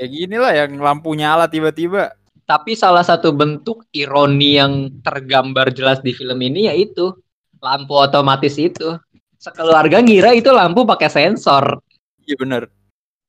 Ya 0.00 0.08
gini 0.08 0.40
lah 0.40 0.56
yang 0.56 0.80
lampu 0.80 1.12
nyala 1.12 1.44
tiba-tiba. 1.44 2.16
Tapi 2.48 2.72
salah 2.72 3.04
satu 3.04 3.36
bentuk 3.36 3.84
ironi 3.92 4.56
yang 4.56 4.88
tergambar 5.04 5.68
jelas 5.76 6.00
di 6.00 6.16
film 6.16 6.40
ini 6.40 6.72
yaitu 6.72 7.12
lampu 7.60 7.92
otomatis 7.92 8.56
itu. 8.56 8.96
Sekeluarga 9.36 10.00
ngira 10.00 10.32
itu 10.32 10.48
lampu 10.48 10.88
pakai 10.88 11.12
sensor. 11.12 11.76
Iya 12.24 12.40
bener. 12.40 12.62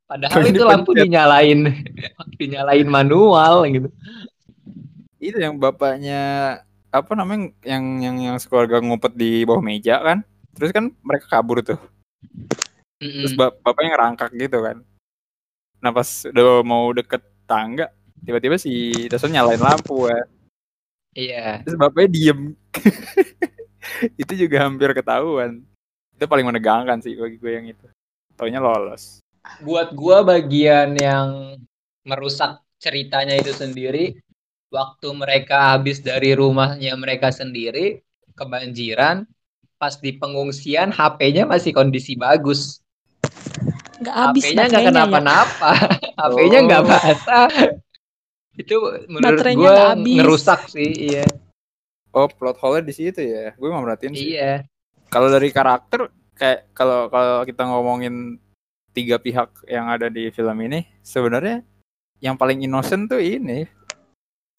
Padahal 0.08 0.40
itu 0.48 0.64
lampu 0.64 0.96
pencet. 0.96 1.04
dinyalain 1.04 1.60
dinyalain 2.40 2.88
manual 2.88 3.68
gitu. 3.68 3.92
Itu 5.20 5.36
yang 5.36 5.60
bapaknya 5.60 6.24
apa 6.96 7.12
namanya 7.12 7.52
yang 7.68 7.84
yang 8.00 8.16
yang 8.24 8.38
sekeluarga 8.40 8.80
ngumpet 8.80 9.20
di 9.20 9.44
bawah 9.44 9.60
meja 9.60 10.00
kan. 10.00 10.24
Terus 10.56 10.72
kan 10.74 10.90
mereka 11.04 11.26
kabur 11.30 11.62
tuh. 11.62 11.80
Terus 13.00 13.34
Mm-mm. 13.34 13.40
bap- 13.40 13.60
bapaknya 13.64 13.90
ngerangkak 13.96 14.30
gitu 14.36 14.60
kan. 14.60 14.78
Nah 15.80 15.92
pas 15.96 16.08
udah 16.28 16.66
mau 16.66 16.92
deket 16.92 17.24
tangga, 17.48 17.88
tiba-tiba 18.24 18.60
si 18.60 19.08
Dason 19.08 19.32
nyalain 19.32 19.62
lampu 19.62 20.12
ya. 20.12 20.22
Iya. 21.16 21.46
Terus 21.64 21.78
bapaknya 21.80 22.10
diem. 22.12 22.40
itu 24.22 24.34
juga 24.36 24.68
hampir 24.68 24.92
ketahuan. 24.92 25.64
Itu 26.14 26.28
paling 26.28 26.46
menegangkan 26.46 27.00
sih 27.00 27.16
bagi 27.16 27.40
gue 27.40 27.52
yang 27.56 27.66
itu. 27.72 27.88
Taunya 28.36 28.60
lolos. 28.60 29.24
Buat 29.64 29.96
gua 29.96 30.22
bagian 30.22 30.94
yang 31.00 31.56
merusak 32.04 32.60
ceritanya 32.80 33.36
itu 33.40 33.52
sendiri 33.56 34.20
waktu 34.72 35.08
mereka 35.12 35.76
habis 35.76 36.00
dari 36.00 36.32
rumahnya 36.38 36.96
mereka 36.96 37.34
sendiri 37.34 38.00
kebanjiran 38.38 39.28
pas 39.80 39.96
di 39.96 40.12
pengungsian 40.12 40.92
HP-nya 40.92 41.48
masih 41.48 41.72
kondisi 41.72 42.20
bagus. 42.20 42.84
Nggak 44.04 44.16
habis 44.16 44.44
HP-nya 44.44 44.64
nggak 44.68 44.84
ya. 44.84 44.88
kenapa-napa. 44.92 45.70
HP-nya 46.20 46.60
nggak 46.68 46.82
Oh. 46.84 46.88
basah. 46.92 47.48
Itu 48.60 48.76
menurut 49.08 49.40
habis. 49.40 50.16
ngerusak 50.20 50.68
sih, 50.68 50.92
iya. 51.16 51.26
Oh 52.12 52.28
plot 52.28 52.60
hole 52.60 52.84
di 52.84 52.92
situ 52.92 53.24
ya. 53.24 53.56
Gue 53.56 53.72
mau 53.72 53.80
merhatiin 53.80 54.12
sih. 54.12 54.36
Iya. 54.36 54.68
Kalau 55.08 55.32
dari 55.32 55.48
karakter 55.50 56.12
kayak 56.36 56.76
kalau 56.76 57.08
kalau 57.08 57.48
kita 57.48 57.64
ngomongin 57.64 58.36
tiga 58.92 59.16
pihak 59.16 59.64
yang 59.72 59.88
ada 59.88 60.12
di 60.12 60.28
film 60.34 60.60
ini 60.60 60.84
sebenarnya 61.00 61.64
yang 62.20 62.36
paling 62.36 62.60
innocent 62.68 63.08
tuh 63.08 63.22
ini 63.22 63.64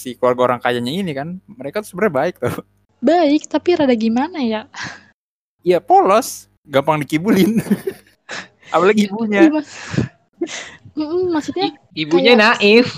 si 0.01 0.17
keluarga 0.17 0.55
orang 0.55 0.61
kayanya 0.65 0.93
ini 0.93 1.13
kan 1.13 1.41
mereka 1.45 1.85
tuh 1.85 1.93
sebenarnya 1.93 2.15
baik 2.17 2.37
tuh 2.41 2.57
Baik, 3.01 3.49
tapi 3.49 3.81
rada 3.81 3.97
gimana 3.97 4.45
ya? 4.45 4.69
Iya 5.61 5.79
polos 5.79 6.49
gampang 6.63 7.01
dikibulin 7.01 7.61
apalagi 8.75 9.07
ibunya 9.07 9.41
Iya, 9.43 9.53
Mas. 9.53 9.71
Mm-mm, 10.95 11.31
maksudnya 11.31 11.75
Ibunya 11.93 12.33
Kayak- 12.33 12.59
naif. 12.59 12.89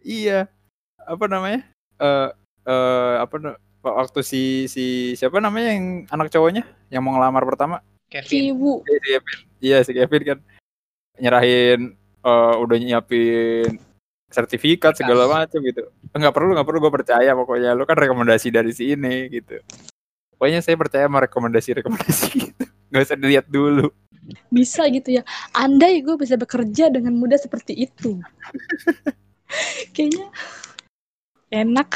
iya 0.00 0.48
apa 0.98 1.24
namanya 1.26 1.62
eh 1.96 2.28
eh 2.62 3.14
apa 3.18 3.34
na- 3.38 3.58
waktu 3.82 4.20
si 4.20 4.42
si 4.66 4.84
siapa 5.12 5.38
namanya 5.38 5.74
yang 5.74 5.86
anak 6.08 6.28
cowoknya 6.28 6.62
yang 6.88 7.02
mau 7.02 7.12
ngelamar 7.12 7.42
pertama 7.44 7.82
Kevin. 8.06 8.52
ibu 8.52 8.72
Iya, 8.82 8.98
si 8.98 9.08
Kevin. 9.08 9.38
Iya 9.58 9.76
si 9.82 9.90
Kevin 9.92 10.22
kan 10.24 10.38
nyerahin 11.18 11.80
eh, 12.22 12.54
udah 12.56 12.76
nyiapin 12.78 13.78
sertifikat 14.26 14.96
segala 14.96 15.28
macam 15.28 15.60
gitu. 15.60 15.92
Enggak 16.10 16.32
perlu 16.32 16.54
nggak 16.54 16.64
perlu 16.64 16.78
gue 16.80 16.92
percaya 16.94 17.30
pokoknya 17.32 17.74
lu 17.74 17.84
kan 17.84 17.94
rekomendasi 17.94 18.48
dari 18.48 18.72
sini 18.72 19.28
gitu. 19.28 19.60
Pokoknya 20.42 20.58
saya 20.58 20.74
percaya 20.74 21.06
sama 21.06 21.22
rekomendasi-rekomendasi 21.22 22.26
gitu. 22.50 22.66
Gak 22.90 23.02
usah 23.06 23.14
dilihat 23.14 23.46
dulu. 23.46 23.94
bisa 24.50 24.90
gitu 24.90 25.14
ya. 25.14 25.22
Andai 25.54 26.02
gue 26.02 26.18
bisa 26.18 26.34
bekerja 26.34 26.90
dengan 26.90 27.14
mudah 27.14 27.38
seperti 27.38 27.86
itu. 27.86 28.18
Kayaknya 29.94 30.34
enak. 31.46 31.94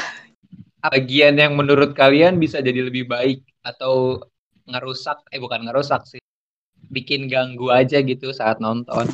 Bagian 0.79 1.35
yang 1.35 1.59
menurut 1.59 1.91
kalian 1.91 2.39
bisa 2.39 2.63
jadi 2.63 2.87
lebih 2.87 3.11
baik 3.11 3.43
atau 3.67 4.23
ngerusak 4.63 5.27
eh 5.35 5.43
bukan 5.43 5.67
ngerusak 5.67 6.07
sih. 6.07 6.23
Bikin 6.87 7.27
ganggu 7.27 7.67
aja 7.67 7.99
gitu 7.99 8.31
saat 8.31 8.63
nonton. 8.63 9.11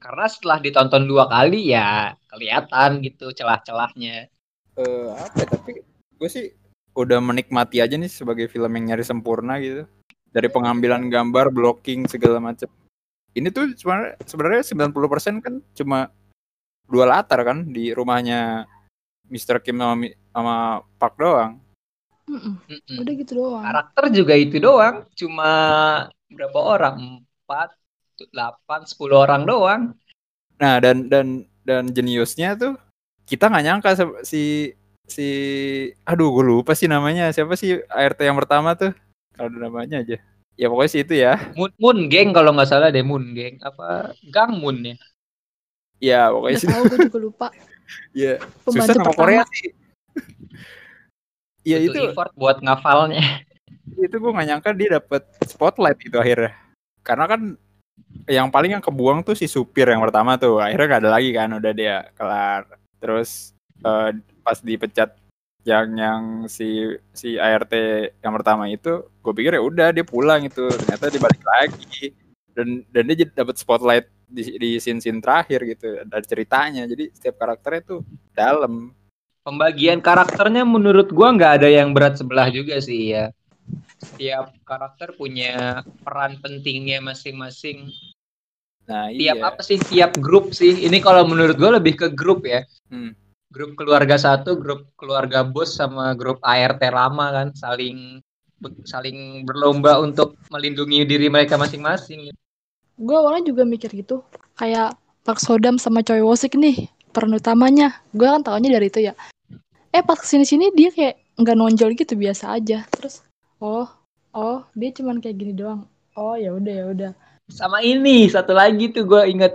Karena 0.00 0.24
setelah 0.24 0.64
ditonton 0.64 1.04
dua 1.04 1.28
kali 1.28 1.68
ya 1.68 2.16
kelihatan 2.32 3.04
gitu 3.04 3.28
celah-celahnya. 3.28 4.32
Eh 4.80 5.08
apa 5.12 5.36
ya, 5.36 5.46
tapi 5.52 5.84
gue 6.16 6.28
sih 6.32 6.63
udah 6.94 7.18
menikmati 7.18 7.82
aja 7.82 7.98
nih 7.98 8.10
sebagai 8.10 8.46
film 8.46 8.70
yang 8.78 8.94
nyari 8.94 9.04
sempurna 9.04 9.58
gitu. 9.58 9.84
Dari 10.34 10.50
pengambilan 10.50 11.10
gambar, 11.10 11.50
blocking 11.50 12.06
segala 12.10 12.42
macam. 12.42 12.70
Ini 13.34 13.50
tuh 13.50 13.74
sebenarnya 13.74 14.14
sebenarnya 14.22 14.62
90% 14.62 15.42
kan 15.42 15.54
cuma 15.74 16.10
dua 16.86 17.06
latar 17.06 17.42
kan 17.42 17.66
di 17.66 17.90
rumahnya 17.90 18.66
Mr. 19.26 19.58
Kim 19.58 19.82
sama, 19.82 20.06
sama 20.30 20.56
Park 20.98 21.14
doang. 21.18 21.58
Mm-mm, 22.24 22.56
Mm-mm. 22.64 22.96
Udah 23.04 23.12
gitu 23.20 23.32
doang. 23.36 23.64
Karakter 23.66 24.04
juga 24.14 24.34
itu 24.38 24.56
doang, 24.62 25.04
cuma 25.12 25.50
berapa 26.30 26.56
orang? 26.56 27.20
Empat, 27.20 27.76
delapan, 28.32 28.80
sepuluh 28.88 29.26
orang 29.26 29.42
doang. 29.44 29.82
Nah, 30.56 30.80
dan 30.80 31.10
dan 31.10 31.44
dan 31.66 31.90
jeniusnya 31.90 32.56
tuh 32.56 32.78
kita 33.24 33.48
nggak 33.48 33.64
nyangka 33.64 33.90
si 34.24 34.72
si 35.04 35.28
aduh 36.08 36.32
gue 36.34 36.44
lupa 36.44 36.72
sih 36.72 36.88
namanya. 36.88 37.30
Siapa 37.30 37.54
sih 37.54 37.80
ART 37.88 38.20
yang 38.20 38.38
pertama 38.38 38.74
tuh? 38.76 38.92
Kalau 39.34 39.50
ada 39.50 39.58
namanya 39.58 40.00
aja. 40.00 40.16
Ya 40.54 40.66
pokoknya 40.70 40.90
sih 40.90 41.00
itu 41.02 41.14
ya. 41.18 41.34
Moon, 41.58 41.70
Moon 41.82 41.98
Gang 42.06 42.30
kalau 42.30 42.54
nggak 42.54 42.70
salah 42.70 42.88
deh 42.94 43.02
Moon 43.02 43.34
Gang. 43.34 43.58
Apa? 43.60 44.14
Gang 44.30 44.58
Moon 44.58 44.78
ya. 44.82 44.96
ya 46.02 46.20
pokoknya 46.30 46.58
sih. 46.58 46.68
tahu 46.70 46.82
gue 46.90 46.98
juga 47.10 47.18
lupa. 47.18 47.46
ya 48.16 48.38
susah 48.38 48.86
Pembantu 48.86 48.92
nama 48.94 49.04
pertama. 49.10 49.18
Korea 49.18 49.42
sih. 49.50 49.68
Ya 51.64 51.80
itu 51.80 51.96
effort 51.96 52.32
buat 52.36 52.60
ngafalnya. 52.60 53.24
itu 54.04 54.16
gue 54.16 54.30
nggak 54.30 54.48
nyangka 54.52 54.70
dia 54.76 54.88
dapet 55.00 55.22
spotlight 55.48 55.98
itu 56.04 56.16
akhirnya. 56.20 56.52
Karena 57.02 57.24
kan 57.26 57.40
yang 58.30 58.48
paling 58.48 58.78
yang 58.78 58.84
kebuang 58.84 59.26
tuh 59.26 59.34
si 59.34 59.50
supir 59.50 59.90
yang 59.90 60.00
pertama 60.00 60.38
tuh. 60.38 60.62
Akhirnya 60.62 60.86
gak 60.96 61.02
ada 61.04 61.10
lagi 61.18 61.30
kan 61.34 61.50
udah 61.50 61.72
dia 61.74 62.08
kelar. 62.14 62.62
Terus 63.02 63.52
eh, 63.82 64.10
pas 64.44 64.60
dipecat 64.60 65.16
yang 65.64 65.88
yang 65.96 66.22
si 66.44 67.00
si 67.16 67.40
ART 67.40 67.72
yang 68.20 68.32
pertama 68.36 68.68
itu 68.68 69.08
gue 69.24 69.32
pikir 69.32 69.56
ya 69.56 69.62
udah 69.64 69.88
dia 69.96 70.04
pulang 70.04 70.44
itu 70.44 70.68
ternyata 70.68 71.08
dia 71.08 71.22
balik 71.24 71.40
lagi 71.40 72.12
dan 72.52 72.84
dan 72.92 73.02
dia 73.08 73.24
dapat 73.32 73.56
spotlight 73.56 74.06
di 74.28 74.60
di 74.60 74.70
scene 74.76 75.00
scene 75.00 75.24
terakhir 75.24 75.64
gitu 75.64 76.04
dari 76.04 76.26
ceritanya 76.28 76.84
jadi 76.84 77.08
setiap 77.16 77.40
karakternya 77.40 77.82
tuh 77.96 78.00
dalam 78.36 78.92
Pembagian 79.44 80.00
karakternya 80.00 80.64
menurut 80.64 81.12
gua 81.12 81.28
nggak 81.36 81.60
ada 81.60 81.68
yang 81.68 81.92
berat 81.92 82.16
sebelah 82.16 82.48
juga 82.48 82.80
sih 82.80 83.12
ya. 83.12 83.28
Setiap 84.00 84.56
karakter 84.64 85.12
punya 85.20 85.84
peran 86.00 86.40
pentingnya 86.40 87.04
masing-masing. 87.04 87.92
nah 88.88 89.12
Tiap 89.12 89.36
iya 89.36 89.44
apa 89.44 89.60
sih? 89.60 89.76
Tiap 89.76 90.16
grup 90.16 90.56
sih. 90.56 90.88
Ini 90.88 90.96
kalau 91.04 91.28
menurut 91.28 91.60
gua 91.60 91.76
lebih 91.76 91.92
ke 91.92 92.08
grup 92.08 92.48
ya. 92.48 92.64
Hmm. 92.88 93.12
Grup 93.54 93.78
keluarga 93.78 94.18
satu, 94.18 94.58
grup 94.58 94.90
keluarga 94.98 95.46
bos 95.46 95.78
sama 95.78 96.10
grup 96.18 96.42
ART 96.42 96.82
lama 96.90 97.30
kan 97.30 97.48
saling 97.54 98.18
saling 98.82 99.46
berlomba 99.46 100.02
untuk 100.02 100.34
melindungi 100.50 101.06
diri 101.06 101.30
mereka 101.30 101.54
masing-masing. 101.54 102.34
Gue 102.98 103.14
awalnya 103.14 103.54
juga 103.54 103.62
mikir 103.62 103.94
gitu. 103.94 104.26
Kayak 104.58 104.98
Park 105.22 105.38
Sodam 105.38 105.78
sama 105.78 106.02
Choi 106.02 106.18
Woo-sik 106.18 106.58
nih. 106.58 106.90
Peran 107.14 107.30
utamanya. 107.30 107.94
Gue 108.10 108.26
kan 108.26 108.42
taunya 108.42 108.74
dari 108.74 108.90
itu 108.90 109.06
ya. 109.06 109.14
Eh 109.94 110.02
pas 110.02 110.18
ke 110.18 110.26
sini-sini 110.26 110.74
dia 110.74 110.90
kayak 110.90 111.14
nggak 111.38 111.54
nonjol 111.54 111.94
gitu 111.94 112.18
biasa 112.18 112.58
aja. 112.58 112.82
Terus 112.90 113.22
oh 113.62 113.86
oh 114.34 114.66
dia 114.74 114.90
cuman 114.90 115.22
kayak 115.22 115.38
gini 115.38 115.54
doang. 115.54 115.86
Oh 116.18 116.34
ya 116.34 116.50
udah 116.50 116.74
ya 116.74 116.84
udah. 116.90 117.10
Sama 117.46 117.86
ini 117.86 118.26
satu 118.26 118.50
lagi 118.50 118.90
tuh 118.90 119.06
gue 119.06 119.22
inget 119.30 119.54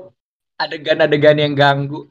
adegan-adegan 0.56 1.36
yang 1.36 1.52
ganggu. 1.52 2.08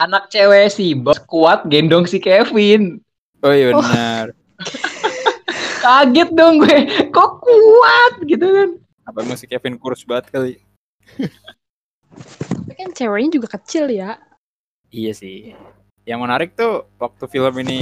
Anak 0.00 0.32
cewek 0.32 0.72
si 0.72 0.96
bos 0.96 1.20
kuat 1.28 1.68
gendong 1.68 2.08
si 2.08 2.16
Kevin. 2.16 3.04
oh 3.44 3.52
iya 3.52 3.76
benar 3.76 4.32
Kaget 5.84 6.28
dong 6.36 6.60
gue. 6.60 7.08
Kok 7.08 7.30
kuat 7.40 8.12
gitu 8.24 8.46
kan. 8.48 8.70
apa 9.04 9.36
si 9.36 9.44
Kevin 9.44 9.76
kurus 9.80 10.04
banget 10.08 10.32
kali 10.32 10.52
Tapi 12.52 12.72
kan 12.76 12.90
ceweknya 12.94 13.40
juga 13.40 13.48
kecil 13.58 13.90
ya. 13.90 14.16
Iya 14.88 15.12
sih. 15.12 15.52
Yang 16.08 16.20
menarik 16.20 16.50
tuh 16.56 16.86
waktu 16.96 17.24
film 17.28 17.54
ini 17.64 17.80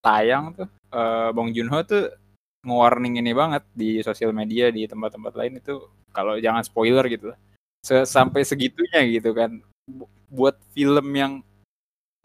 tayang 0.00 0.56
tuh 0.56 0.68
eh, 0.90 1.28
Bong 1.36 1.52
Joon 1.54 1.70
Ho 1.70 1.82
tuh 1.84 2.10
nge-warning 2.62 3.18
ini 3.18 3.34
banget 3.34 3.66
di 3.74 3.98
sosial 4.06 4.30
media 4.30 4.70
di 4.70 4.86
tempat-tempat 4.86 5.34
lain 5.34 5.58
itu 5.58 5.82
kalau 6.14 6.38
jangan 6.38 6.62
spoiler 6.62 7.06
gitu 7.10 7.30
lah. 7.34 7.38
Se- 7.82 8.06
sampai 8.06 8.46
segitunya 8.46 9.02
gitu 9.10 9.34
kan. 9.34 9.58
Bu- 9.86 10.10
buat 10.30 10.56
film 10.72 11.06
yang 11.12 11.32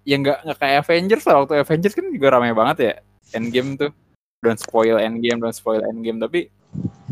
yang 0.08 0.24
nggak 0.24 0.39
nggak 0.46 0.58
kayak 0.62 0.78
Avengers 0.86 1.26
lah 1.28 1.43
waktu 1.43 1.60
Avengers 1.60 1.96
kan 1.98 2.06
juga 2.08 2.28
ramai 2.32 2.56
banget 2.56 2.78
ya 2.80 2.93
Endgame 3.36 3.76
tuh 3.76 3.91
don't 4.39 4.56
spoil 4.56 4.96
Endgame 4.96 5.41
don't 5.41 5.58
spoil 5.58 5.84
Endgame 5.84 6.22
tapi 6.22 6.48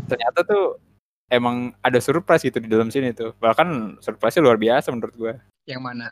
ternyata 0.06 0.46
tuh 0.46 0.80
emang 1.28 1.74
ada 1.82 1.98
surprise 1.98 2.46
gitu 2.46 2.62
di 2.62 2.70
dalam 2.70 2.88
sini 2.88 3.10
tuh 3.12 3.34
bahkan 3.36 3.98
surprise-nya 4.00 4.46
luar 4.46 4.56
biasa 4.56 4.94
menurut 4.94 5.12
gue 5.12 5.34
Yang 5.66 5.82
mana? 5.82 6.06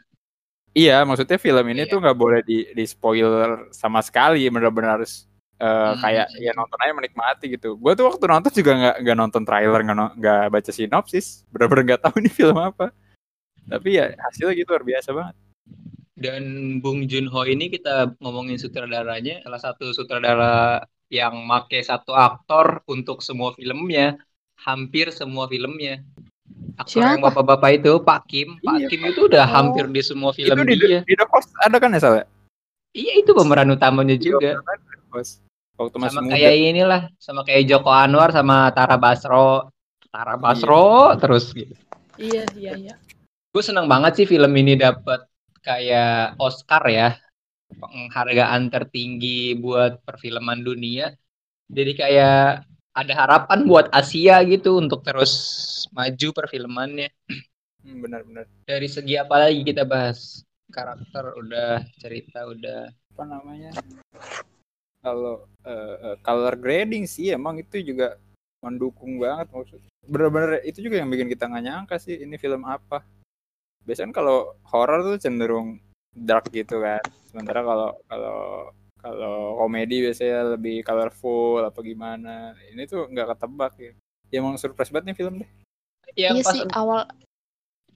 Iya, 0.75 1.07
maksudnya 1.07 1.38
film 1.38 1.62
ini 1.70 1.87
Iya. 1.87 1.94
tuh 1.94 2.03
nggak 2.03 2.18
boleh 2.18 2.42
di, 2.42 2.66
di 2.75 2.83
spoiler 2.83 3.70
sama 3.70 4.03
sekali, 4.03 4.42
benar-benar 4.51 4.99
harus 4.99 5.31
eh, 5.55 5.70
Hmm. 5.94 6.03
kayak 6.03 6.27
ya 6.35 6.51
nonton 6.51 6.75
aja 6.83 6.90
menikmati 6.90 7.55
gitu. 7.55 7.79
Gue 7.79 7.94
tuh 7.94 8.11
waktu 8.11 8.27
nonton 8.27 8.51
juga 8.51 8.75
nggak 8.75 8.97
nggak 9.07 9.14
nonton 9.23 9.42
trailer, 9.47 9.79
nggak 9.87 10.18
nggak 10.18 10.42
baca 10.51 10.70
sinopsis, 10.75 11.47
benar-benar 11.55 11.83
nggak 11.87 12.03
tahu 12.03 12.18
ini 12.18 12.27
film 12.27 12.59
apa. 12.59 12.90
Tapi 13.64 13.88
ya 13.96 14.12
hasilnya 14.18 14.55
gitu 14.57 14.68
luar 14.72 14.85
biasa 14.85 15.09
banget. 15.12 15.35
Dan 16.14 16.42
Bung 16.79 17.11
Joon 17.11 17.27
Ho 17.27 17.42
ini 17.42 17.66
kita 17.66 18.14
ngomongin 18.22 18.55
sutradaranya, 18.55 19.42
salah 19.42 19.59
satu 19.59 19.90
sutradara 19.90 20.85
yang 21.11 21.42
make 21.42 21.83
satu 21.83 22.14
aktor 22.14 22.87
untuk 22.87 23.18
semua 23.18 23.50
filmnya, 23.53 24.14
hampir 24.62 25.11
semua 25.11 25.50
filmnya. 25.50 26.00
Aktor 26.79 27.03
yang 27.03 27.18
Siapa? 27.18 27.35
bapak-bapak 27.35 27.70
itu, 27.83 27.92
Pak 27.98 28.20
Kim. 28.31 28.48
Pak 28.62 28.77
Iya, 28.79 28.87
Kim 28.87 29.03
itu 29.11 29.27
udah 29.27 29.42
Oh. 29.42 29.53
hampir 29.53 29.85
di 29.90 30.03
semua 30.05 30.31
film 30.31 30.55
itu 30.55 30.64
di, 30.70 30.77
dia. 30.79 31.00
di 31.03 31.14
The 31.14 31.27
Host 31.27 31.50
ada 31.59 31.77
kan 31.83 31.90
ya 31.90 32.00
salah? 32.00 32.27
Iya 32.94 33.12
itu 33.18 33.31
pemeran 33.35 33.74
utamanya 33.74 34.14
juga. 34.14 34.62
Host. 35.11 35.42
Waktu 35.74 35.96
masih 35.98 36.14
Sama 36.14 36.31
muda. 36.31 36.35
kayak 36.38 36.53
inilah, 36.55 37.03
sama 37.18 37.40
kayak 37.42 37.66
Joko 37.66 37.90
Anwar 37.90 38.31
sama 38.31 38.70
Tara 38.70 38.94
Basro. 38.94 39.66
Tara 40.14 40.38
Basro 40.38 41.18
terus 41.18 41.50
gitu. 41.50 41.74
Iya, 42.14 42.46
iya, 42.55 42.72
iya. 42.79 42.94
Gue 43.55 43.62
senang 43.62 43.87
banget 43.87 44.19
sih 44.19 44.27
film 44.27 44.51
ini 44.59 44.75
dapat 44.75 45.31
kayak 45.62 46.35
Oscar 46.43 46.83
ya. 46.90 47.14
Penghargaan 47.71 48.67
tertinggi 48.67 49.55
buat 49.55 50.03
perfilman 50.03 50.67
dunia. 50.67 51.14
Jadi 51.71 51.95
kayak 51.95 52.67
ada 52.90 53.12
harapan 53.14 53.62
buat 53.62 53.87
Asia 53.95 54.43
gitu 54.43 54.83
untuk 54.83 55.07
terus 55.07 55.31
maju 55.95 56.35
perfilmannya. 56.35 57.14
Hmm, 57.87 58.03
Benar-benar. 58.03 58.51
Dari 58.67 58.90
segi 58.90 59.14
apa 59.14 59.47
lagi 59.47 59.62
kita 59.62 59.87
bahas? 59.87 60.43
Karakter 60.75 61.38
udah, 61.38 61.87
cerita 62.03 62.51
udah. 62.51 62.90
Apa 62.90 63.23
namanya? 63.23 63.71
Kalau 64.99 65.47
eh, 65.62 66.19
color 66.27 66.59
grading 66.59 67.07
sih 67.07 67.31
emang 67.31 67.62
itu 67.62 67.79
juga 67.87 68.19
mendukung 68.67 69.14
banget 69.23 69.47
maksud. 69.55 69.79
Bener-bener 70.11 70.59
itu 70.67 70.83
juga 70.83 70.99
yang 70.99 71.07
bikin 71.07 71.31
kita 71.31 71.47
nggak 71.47 71.64
nyangka 71.71 71.97
sih 72.03 72.19
ini 72.19 72.35
film 72.35 72.67
apa. 72.67 73.07
Biasanya 73.85 74.11
kan 74.11 74.16
kalau 74.25 74.37
horror 74.68 75.01
tuh 75.05 75.16
cenderung 75.20 75.79
dark 76.12 76.49
gitu 76.51 76.81
kan. 76.81 77.01
Sementara 77.29 77.61
kalau 77.61 77.88
kalau 78.09 78.38
kalau 78.99 79.37
komedi 79.61 80.01
biasanya 80.01 80.57
lebih 80.57 80.81
colorful 80.81 81.61
apa 81.61 81.79
gimana. 81.81 82.57
Ini 82.73 82.88
tuh 82.88 83.07
nggak 83.12 83.37
ketebak 83.37 83.73
ya. 83.77 83.92
Ya 84.33 84.37
emang 84.40 84.57
surprise 84.57 84.88
banget 84.88 85.12
nih 85.12 85.16
film 85.16 85.35
deh. 85.44 85.51
Yang 86.16 86.35
iya 86.37 86.44
pas 86.44 86.53
sih 86.55 86.62
awal 86.73 87.01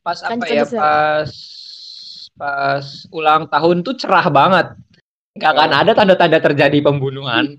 pas 0.05 0.19
Kan 0.23 0.39
apa 0.41 0.45
kita 0.47 0.55
ya 0.55 0.65
bisa- 0.65 0.79
pas 0.81 1.33
pas 2.39 2.87
ulang 3.11 3.51
tahun 3.51 3.83
tuh 3.83 3.99
cerah 3.99 4.31
banget 4.31 4.67
nggak 5.35 5.51
akan 5.55 5.71
Oh. 5.75 5.81
ada 5.83 5.93
tanda-tanda 5.95 6.39
terjadi 6.39 6.79
pembunuhan 6.83 7.59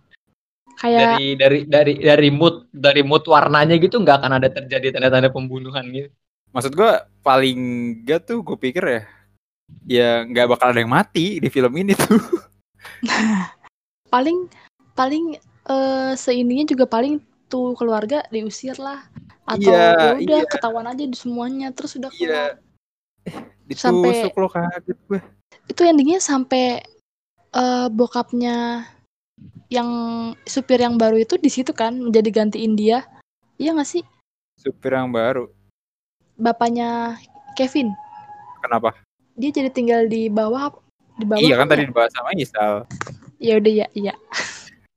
kayak 0.80 1.20
dari 1.20 1.28
dari 1.36 1.60
dari 1.68 1.94
dari 2.00 2.30
mood 2.32 2.72
dari 2.72 3.04
mood 3.04 3.28
warnanya 3.28 3.76
gitu 3.76 4.00
nggak 4.00 4.24
akan 4.24 4.40
ada 4.40 4.48
terjadi 4.48 4.96
tanda-tanda 4.96 5.28
pembunuhan 5.32 5.84
gitu 5.92 6.10
Maksud 6.50 6.74
gua 6.74 7.06
paling 7.20 7.60
gak 8.04 8.26
tuh 8.26 8.42
gue 8.42 8.58
pikir 8.58 8.82
ya 8.82 9.02
ya 9.86 10.10
nggak 10.26 10.50
bakal 10.50 10.74
ada 10.74 10.82
yang 10.82 10.90
mati 10.90 11.38
di 11.38 11.46
film 11.48 11.70
ini 11.78 11.94
tuh. 11.94 12.18
paling 14.14 14.50
paling 14.98 15.38
eh 15.70 16.12
seininya 16.18 16.66
juga 16.66 16.90
paling 16.90 17.22
tuh 17.46 17.78
keluarga 17.78 18.26
diusir 18.30 18.78
lah 18.82 19.06
atau 19.46 19.70
Iya, 19.70 19.94
ya 19.94 20.10
udah 20.26 20.40
iya. 20.42 20.50
ketahuan 20.50 20.86
aja 20.86 21.04
di 21.06 21.18
semuanya 21.18 21.70
terus 21.74 21.98
udah 21.98 22.10
keluar. 22.14 22.30
Iya. 22.30 22.46
Ditusuk 23.70 23.82
Sampai- 23.82 24.34
lo 24.34 24.50
kaget 24.50 24.98
gue. 25.06 25.20
itu 25.70 25.82
endingnya 25.86 26.18
sampai 26.18 26.82
eh 27.50 27.88
bokapnya 27.90 28.86
yang 29.70 29.90
supir 30.46 30.82
yang 30.82 30.98
baru 30.98 31.22
itu 31.22 31.38
di 31.38 31.50
situ 31.50 31.74
kan 31.74 31.94
menjadi 31.94 32.42
gantiin 32.42 32.74
dia 32.74 33.06
iya 33.58 33.74
nggak 33.74 33.86
sih 33.88 34.02
Supir 34.58 34.92
yang 34.92 35.14
baru. 35.14 35.46
Bapaknya 36.40 37.20
Kevin 37.54 37.92
Kenapa? 38.64 38.96
dia 39.36 39.52
jadi 39.52 39.72
tinggal 39.72 40.08
di 40.08 40.28
bawah 40.28 40.72
di 41.16 41.24
bawah 41.28 41.40
Iya 41.40 41.56
kan 41.60 41.68
ya? 41.68 41.72
tadi 41.72 41.84
dibahas 41.88 42.12
sama 42.16 42.32
Isal. 42.36 42.74
ya 43.40 43.54
udah 43.56 43.74
ya 43.86 43.88
iya 43.96 44.14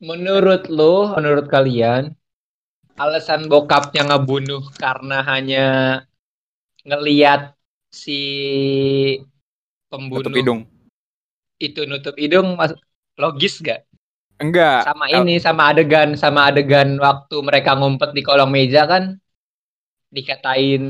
menurut 0.02 0.66
lo 0.66 1.14
menurut 1.14 1.46
kalian 1.46 2.10
alasan 2.98 3.46
bokapnya 3.46 4.02
ngebunuh 4.06 4.66
karena 4.74 5.22
hanya 5.22 5.66
ngeliat 6.82 7.54
si 7.90 8.18
pembunuh 9.86 10.26
Tutup 10.26 10.38
hidung. 10.42 10.60
itu 11.62 11.80
nutup 11.86 12.16
hidung 12.18 12.58
mas 12.58 12.74
logis 13.14 13.62
gak 13.62 13.86
Enggak. 14.42 14.82
sama 14.90 15.06
ini 15.06 15.38
sama 15.38 15.70
adegan 15.70 16.18
sama 16.18 16.50
adegan 16.50 16.98
waktu 16.98 17.36
mereka 17.46 17.78
ngumpet 17.78 18.10
di 18.10 18.26
kolong 18.26 18.50
meja 18.50 18.90
kan 18.90 19.21
dikatain 20.12 20.84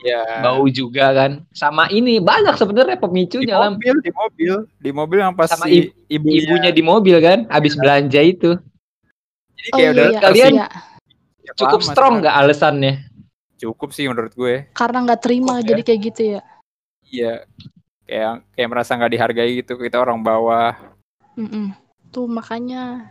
Ya. 0.00 0.40
bau 0.40 0.64
juga 0.64 1.12
kan 1.12 1.44
sama 1.52 1.84
ini 1.86 2.16
banyak 2.18 2.56
sebenarnya 2.56 2.96
Di 2.96 3.04
pemicunya 3.04 3.52
lah 3.52 3.68
mobil, 3.68 3.94
di 4.00 4.08
mobil, 4.10 4.54
di 4.80 4.90
mobil 4.90 5.18
yang 5.20 5.36
pas 5.36 5.44
Sama 5.46 5.68
si 5.68 5.92
ibunya, 6.08 6.40
ibunya 6.40 6.70
di 6.72 6.80
mobil 6.80 7.20
kan 7.20 7.44
habis 7.46 7.76
belanja 7.76 8.16
itu 8.18 8.56
jadi 9.54 9.68
oh 9.68 9.76
kayak 9.76 9.84
iya, 9.84 9.92
udah 9.92 10.06
iya, 10.08 10.18
kalian- 10.18 10.56
iya. 10.56 10.68
tersingkap 10.72 11.52
cukup 11.52 11.78
lama 11.78 11.90
strong 11.92 12.14
nggak 12.18 12.32
alasannya 12.34 12.94
Cukup 13.60 13.92
sih 13.92 14.08
menurut 14.08 14.32
gue. 14.32 14.72
karena 14.72 15.04
nggak 15.04 15.20
terima 15.20 15.52
Cukup 15.52 15.60
ya. 15.60 15.68
jadi 15.68 15.82
kayak 15.84 16.00
gitu 16.02 16.22
ya 16.24 16.40
Iya. 17.04 17.34
Kayak 18.02 18.32
kayak 18.50 18.68
merasa 18.68 18.96
nggak 18.96 19.12
dihargai 19.12 19.52
gitu 19.60 19.72
kita 19.76 20.00
orang 20.00 20.18
bawah. 20.18 20.80
Mm-mm. 21.36 21.76
tuh 22.08 22.24
makanya 22.24 23.04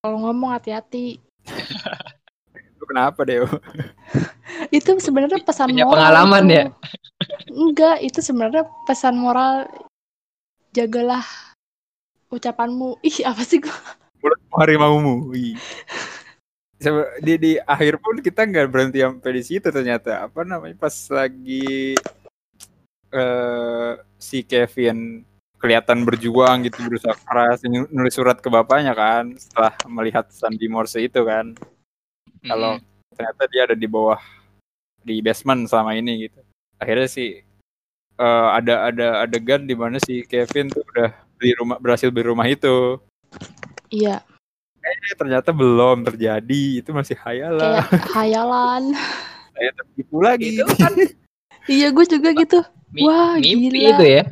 kalau 0.00 0.18
ngomong 0.20 0.50
hati-hati 0.50 1.22
Itu 2.74 2.82
kenapa 2.82 3.22
deh? 3.22 3.46
itu 4.72 4.90
sebenarnya 4.96 5.44
pesan 5.44 5.68
Punya 5.70 5.84
moral 5.84 6.00
pengalaman 6.00 6.44
itu. 6.48 6.56
ya? 6.56 6.64
enggak 7.52 7.96
itu 8.00 8.18
sebenarnya 8.24 8.64
pesan 8.88 9.14
moral 9.20 9.68
jagalah 10.72 11.22
ucapanmu 12.32 12.96
ih 13.04 13.28
apa 13.28 13.44
sih 13.44 13.60
gua 13.60 13.76
Mulutmu 14.24 14.54
harimaumu. 14.56 15.14
Di 17.20 17.34
di 17.36 17.52
akhir 17.58 17.98
pun 17.98 18.22
kita 18.22 18.46
nggak 18.46 18.70
berhenti 18.70 19.02
sampai 19.02 19.32
di 19.34 19.42
situ 19.42 19.68
ternyata. 19.68 20.30
Apa 20.30 20.46
namanya 20.46 20.78
pas 20.78 20.94
lagi 21.10 21.98
eh 23.12 23.92
si 24.16 24.46
Kevin 24.46 25.26
kelihatan 25.58 26.02
berjuang 26.02 26.66
gitu 26.66 26.82
berusaha 26.86 27.14
keras 27.22 27.62
nulis 27.66 28.14
surat 28.14 28.38
ke 28.40 28.48
bapaknya 28.50 28.96
kan 28.96 29.30
setelah 29.38 29.74
melihat 29.86 30.26
sandi 30.32 30.66
Morse 30.66 30.98
itu 30.98 31.22
kan 31.22 31.54
kalau 32.42 32.82
ternyata 33.14 33.42
dia 33.46 33.62
ada 33.70 33.76
di 33.78 33.86
bawah 33.86 34.18
di 35.02 35.20
basement 35.20 35.66
selama 35.66 35.92
ini 35.92 36.26
gitu. 36.26 36.40
Akhirnya 36.78 37.06
sih 37.06 37.42
eh, 38.16 38.48
ada 38.52 38.88
ada 38.88 39.06
adegan 39.22 39.64
di 39.64 39.74
mana 39.74 39.98
si 39.98 40.22
Kevin 40.22 40.68
tuh 40.68 40.82
udah 40.84 41.10
beli 41.36 41.52
rumah 41.54 41.76
berhasil 41.78 42.08
beli 42.08 42.26
rumah 42.26 42.46
itu. 42.46 42.98
Iya. 43.88 44.22
Eh, 44.82 45.14
ternyata 45.14 45.50
belum 45.50 46.02
terjadi. 46.02 46.82
Itu 46.82 46.90
masih 46.90 47.14
hayalan. 47.18 47.82
Kayak 47.86 48.08
hayalan. 48.18 48.82
Saya 49.52 49.70
tertipu 49.76 50.16
lagi 50.18 50.58
itu 50.58 50.72
kan? 50.74 50.92
Iya 51.68 51.88
gue 51.90 52.04
juga 52.08 52.28
gitu. 52.34 52.58
mi- 52.90 53.06
Wah, 53.06 53.38
mimpi 53.38 53.68
gila. 53.78 53.90
itu 53.94 54.04
ya. 54.04 54.22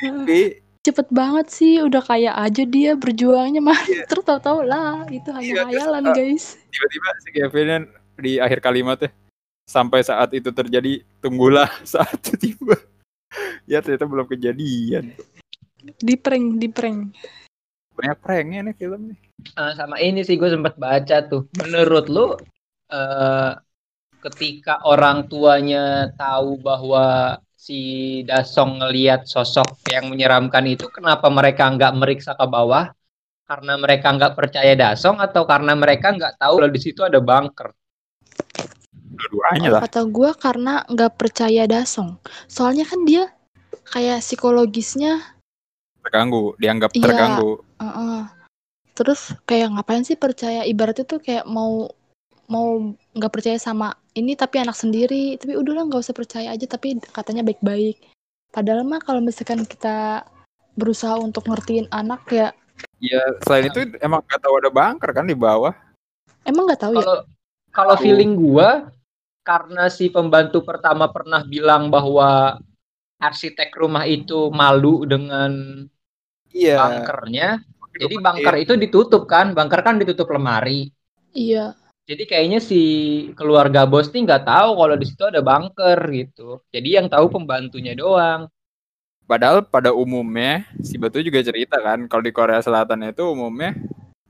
Tapi, 0.00 0.40
cepet 0.80 1.06
banget 1.12 1.46
sih 1.52 1.84
udah 1.84 2.00
kayak 2.00 2.32
aja 2.32 2.64
dia 2.64 2.96
berjuangnya 2.96 3.60
mah 3.60 3.76
Iya. 3.84 4.08
terus 4.08 4.24
tau-tau 4.24 4.64
lah 4.64 5.04
itu 5.12 5.28
hanya 5.28 5.44
Iya, 5.44 5.54
terus, 5.60 5.68
hayalan 5.76 6.04
uh, 6.08 6.14
guys. 6.16 6.44
Tiba-tiba 6.72 7.08
si 7.20 7.28
Kevin 7.36 7.68
di 8.16 8.32
akhir 8.40 8.58
kalimatnya 8.64 9.12
sampai 9.70 10.02
saat 10.02 10.34
itu 10.34 10.50
terjadi 10.50 11.06
tunggulah 11.22 11.70
saat 11.86 12.18
itu 12.18 12.50
tiba. 12.50 12.74
Ya 13.70 13.78
ternyata 13.78 14.10
belum 14.10 14.26
kejadian. 14.26 15.14
Di 16.02 16.14
prank 16.18 16.58
di 16.58 16.66
prank. 16.66 17.14
Banyak 17.94 18.18
pranknya 18.18 18.60
nih 18.66 18.74
film 18.74 19.14
nih. 19.14 19.18
Ah, 19.54 19.72
sama 19.78 20.02
ini 20.02 20.26
sih 20.26 20.34
gue 20.34 20.50
sempat 20.50 20.74
baca 20.74 21.22
tuh. 21.30 21.46
Menurut 21.54 22.10
lu 22.10 22.34
eh 22.90 23.52
ketika 24.20 24.82
orang 24.82 25.30
tuanya 25.30 26.10
tahu 26.18 26.58
bahwa 26.60 27.38
si 27.54 28.20
Dasong 28.26 28.82
ngelihat 28.82 29.24
sosok 29.24 29.80
yang 29.88 30.10
menyeramkan 30.12 30.66
itu, 30.66 30.90
kenapa 30.92 31.30
mereka 31.32 31.70
nggak 31.70 31.92
meriksa 31.96 32.34
ke 32.34 32.44
bawah? 32.44 32.90
Karena 33.46 33.78
mereka 33.78 34.12
nggak 34.12 34.34
percaya 34.36 34.74
Dasong 34.74 35.22
atau 35.22 35.46
karena 35.46 35.72
mereka 35.78 36.12
nggak 36.12 36.36
tahu 36.36 36.60
kalau 36.60 36.72
di 36.72 36.80
situ 36.82 37.00
ada 37.00 37.22
bunker? 37.22 37.72
Dua-duanya 39.20 39.68
lah. 39.70 39.80
Kata 39.84 40.00
gue 40.02 40.30
karena 40.34 40.82
nggak 40.88 41.12
percaya 41.14 41.68
Dasong. 41.68 42.16
Soalnya 42.46 42.88
kan 42.88 43.04
dia 43.04 43.28
kayak 43.86 44.20
psikologisnya 44.20 45.20
Terganggu, 46.00 46.56
dianggap 46.56 46.96
Iya. 46.96 47.02
terganggu. 47.04 47.50
Heeh. 47.76 48.20
Terus 48.96 49.36
kayak 49.44 49.76
ngapain 49.76 50.00
sih 50.00 50.16
percaya 50.16 50.64
ibaratnya 50.64 51.04
tuh 51.04 51.20
kayak 51.20 51.44
mau 51.44 51.88
mau 52.48 52.80
nggak 53.14 53.30
percaya 53.30 53.56
sama 53.56 53.94
ini 54.12 54.34
tapi 54.34 54.58
anak 54.58 54.74
sendiri 54.74 55.38
tapi 55.38 55.54
udahlah 55.54 55.86
nggak 55.86 56.02
usah 56.02 56.16
percaya 56.16 56.50
aja 56.50 56.66
tapi 56.66 56.98
katanya 56.98 57.46
baik-baik 57.46 58.02
padahal 58.50 58.82
mah 58.82 58.98
kalau 58.98 59.22
misalkan 59.22 59.62
kita 59.62 60.26
berusaha 60.74 61.14
untuk 61.14 61.46
ngertiin 61.46 61.86
anak 61.94 62.26
ya 62.26 62.50
Iya, 62.98 63.22
selain 63.46 63.70
itu 63.70 63.80
emang 64.00 64.24
gak 64.26 64.40
tahu 64.42 64.58
ada 64.58 64.66
bunker 64.66 65.14
kan 65.14 65.24
di 65.24 65.36
bawah. 65.36 65.70
emang 66.42 66.64
nggak 66.66 66.80
tahu 66.80 66.92
ya 66.98 67.22
Kalau 67.70 67.94
feeling 67.94 68.34
gua 68.34 68.90
karena 69.46 69.88
si 69.90 70.12
pembantu 70.12 70.62
pertama 70.64 71.08
pernah 71.10 71.42
bilang 71.44 71.88
bahwa 71.88 72.60
arsitek 73.20 73.70
rumah 73.76 74.04
itu 74.08 74.48
malu 74.52 75.04
dengan 75.04 75.52
Iya. 76.50 76.74
bunkernya, 76.78 77.48
jadi 77.94 78.14
bunker 78.18 78.54
itu 78.58 78.72
ditutup 78.74 79.22
kan, 79.30 79.54
bunker 79.54 79.80
kan 79.86 80.02
ditutup 80.02 80.26
lemari. 80.34 80.90
iya 81.30 81.78
Jadi 82.10 82.26
kayaknya 82.26 82.58
si 82.58 82.80
keluarga 83.38 83.86
bos 83.86 84.10
nih 84.10 84.26
nggak 84.26 84.42
tahu 84.42 84.70
kalau 84.82 84.96
di 84.98 85.06
situ 85.06 85.22
ada 85.30 85.38
bunker 85.46 85.98
gitu. 86.10 86.58
Jadi 86.74 86.98
yang 86.98 87.06
tahu 87.06 87.30
pembantunya 87.30 87.94
doang. 87.94 88.50
Padahal 89.30 89.62
pada 89.62 89.94
umumnya 89.94 90.66
si 90.82 90.98
Batu 90.98 91.22
juga 91.22 91.38
cerita 91.38 91.78
kan 91.78 92.10
kalau 92.10 92.18
di 92.26 92.34
Korea 92.34 92.58
Selatan 92.58 93.14
itu 93.14 93.30
umumnya 93.30 93.78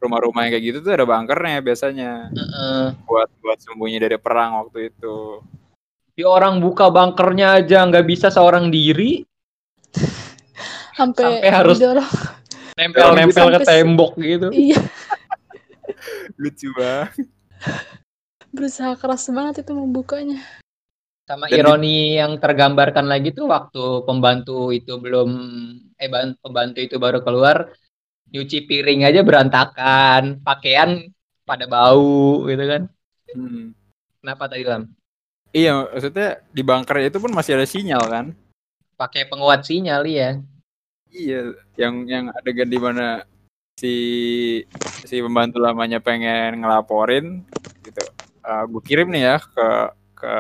rumah-rumah 0.01 0.49
yang 0.49 0.53
kayak 0.57 0.65
gitu 0.65 0.79
tuh 0.81 0.93
ada 0.97 1.05
bunkernya 1.05 1.61
biasanya 1.61 2.11
Heeh. 2.33 2.85
buat 3.05 3.29
buat 3.39 3.59
sembunyi 3.61 4.01
dari 4.01 4.17
perang 4.17 4.65
waktu 4.65 4.89
itu. 4.89 5.45
Ya 6.17 6.27
orang 6.27 6.59
buka 6.59 6.89
bunkernya 6.89 7.61
aja 7.61 7.85
nggak 7.85 8.05
bisa 8.05 8.29
seorang 8.29 8.69
diri, 8.69 9.25
sampai 10.97 11.41
Sampai 11.41 11.49
harus- 11.49 11.79
didorong. 11.79 12.11
nempel-nempel 12.77 13.47
ke 13.55 13.61
tembok 13.63 14.13
gitu. 14.17 14.49
iya 14.51 14.81
Lucu 16.41 16.73
banget. 16.73 17.29
berusaha 18.51 18.97
keras 18.97 19.29
banget 19.29 19.63
itu 19.63 19.73
membukanya 19.77 20.41
Sama 21.23 21.47
Dan- 21.47 21.61
ironi 21.63 22.17
yang 22.19 22.41
tergambarkan 22.41 23.07
lagi 23.07 23.31
tuh 23.31 23.47
waktu 23.47 24.03
pembantu 24.03 24.73
itu 24.73 24.99
belum 24.99 25.31
eh 25.95 26.09
ban- 26.11 26.35
pembantu 26.41 26.79
itu 26.83 26.97
baru 26.97 27.23
keluar 27.23 27.71
nyuci 28.31 28.67
piring 28.67 29.07
aja 29.07 29.21
berantakan, 29.27 30.43
pakaian 30.43 31.11
pada 31.43 31.67
bau 31.67 32.47
gitu 32.47 32.65
kan. 32.67 32.83
Hmm. 33.35 33.75
Kenapa 34.23 34.47
tadi 34.47 34.65
Lam? 34.67 34.91
Iya, 35.51 35.91
maksudnya 35.91 36.47
di 36.55 36.63
bunker 36.63 36.97
itu 37.03 37.19
pun 37.19 37.35
masih 37.35 37.59
ada 37.59 37.67
sinyal 37.67 38.03
kan? 38.07 38.27
Pakai 38.95 39.27
penguat 39.27 39.67
sinyal 39.67 40.07
ya. 40.07 40.39
Iya, 41.11 41.59
yang 41.75 42.07
yang 42.07 42.25
adegan 42.31 42.71
di 42.71 42.79
mana 42.79 43.27
si 43.75 43.95
si 45.09 45.17
pembantu 45.19 45.59
lamanya 45.59 45.99
pengen 45.99 46.63
ngelaporin 46.63 47.43
gitu. 47.83 48.05
gue 48.45 48.83
kirim 48.83 49.15
nih 49.15 49.23
ya 49.31 49.37
ke 49.39 49.69
ke 50.19 50.35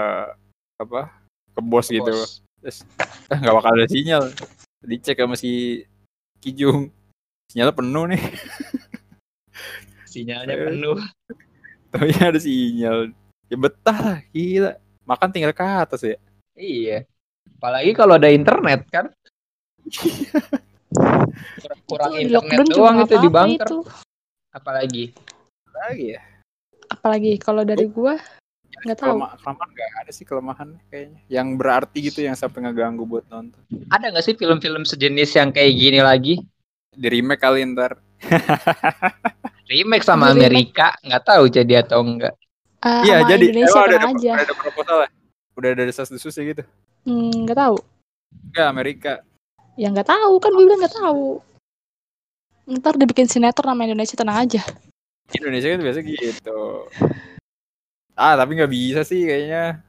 apa 0.78 1.10
ke 1.56 1.60
bos 1.62 1.86
gitu. 1.90 2.06
Bos. 2.06 2.44
Terus 2.60 2.78
ah, 3.32 3.38
nggak 3.40 3.54
bakal 3.56 3.72
ada 3.74 3.88
sinyal. 3.88 4.24
Dicek 4.84 5.18
sama 5.18 5.34
si 5.34 5.82
Kijung. 6.38 6.92
Sinyalnya 7.50 7.74
penuh 7.74 8.04
nih. 8.14 8.22
Sinyalnya 10.06 10.54
penuh. 10.70 10.96
Taunya 11.90 12.22
ada 12.30 12.38
sinyal. 12.38 13.10
Ya 13.50 13.56
betah 13.58 13.98
lah, 13.98 14.18
gila. 14.30 14.78
Makan 15.02 15.28
tinggal 15.34 15.50
ke 15.50 15.64
atas 15.66 16.06
ya. 16.06 16.14
Iya. 16.54 17.02
Apalagi 17.58 17.90
kalau 17.90 18.14
ada 18.14 18.30
internet 18.30 18.86
kan. 18.86 19.10
Kurang, 21.58 21.80
kurang 21.90 22.10
Itu 22.14 22.38
internet 22.38 22.66
doang 22.70 22.96
itu 23.02 23.14
di 23.18 23.28
bunker. 23.28 23.66
itu. 23.66 23.78
Apalagi 24.50 25.04
Lagi 25.70 26.06
ya. 26.18 26.22
apalagi 26.90 27.38
kalau 27.38 27.62
dari 27.62 27.86
gua 27.86 28.18
nggak 28.82 28.98
tahu 28.98 29.14
Kelema- 29.14 29.38
kelemahan 29.38 29.68
nggak 29.70 29.90
ada 30.02 30.10
sih 30.10 30.24
kelemahan 30.26 30.68
kayaknya. 30.90 31.18
Yang 31.30 31.48
berarti 31.54 31.98
gitu 32.02 32.20
yang 32.26 32.34
sampai 32.34 32.66
ngeganggu 32.66 33.06
buat 33.06 33.22
nonton. 33.30 33.58
ada 33.88 34.10
nggak 34.10 34.24
sih 34.26 34.34
film-film 34.34 34.82
sejenis 34.82 35.30
yang 35.38 35.50
kayak 35.54 35.72
gini 35.74 36.00
lagi? 36.02 36.34
Di 37.00 37.08
remake 37.08 37.40
kali 37.40 37.64
ntar. 37.72 37.96
Remake 39.70 40.04
sama 40.04 40.28
Di. 40.28 40.36
Amerika 40.36 40.92
nggak 41.00 41.24
tahu 41.24 41.44
jadi 41.48 41.80
atau 41.80 42.04
enggak. 42.04 42.34
Ah, 42.80 43.00
Iya, 43.00 43.24
sama 43.24 43.28
jadi 43.30 43.44
Indonesia 43.48 43.80
ada, 43.80 43.96
aja 44.02 44.32
udah 44.34 44.44
ada 44.44 44.54
proposal 44.54 44.96
ya. 45.00 45.08
Udah 45.56 45.68
ada 45.72 45.82
desas-desus 45.84 46.34
ya 46.34 46.44
gitu. 46.46 46.62
Hmm, 47.02 47.32
nggak 47.44 47.56
tahu 47.56 47.76
Enggak 48.50 48.68
Amerika. 48.68 49.12
ya 49.74 49.88
nggak 49.88 50.06
tahu 50.06 50.32
kan 50.36 50.50
gue 50.52 50.64
bilang 50.66 50.80
nggak 50.82 50.92
tahu 50.92 51.40
ntar 52.68 52.94
dibikin 52.94 53.24
sinetron 53.24 53.72
nama 53.72 53.88
Indonesia 53.88 54.12
tenang 54.12 54.44
aja 54.44 54.60
Indonesia 55.32 55.72
kan 55.72 55.80
biasa 55.80 56.00
gitu. 56.04 56.60
Ah, 58.12 58.36
tapi 58.36 58.60
nggak 58.60 58.68
bisa 58.68 59.00
sih 59.00 59.24
kayaknya. 59.24 59.80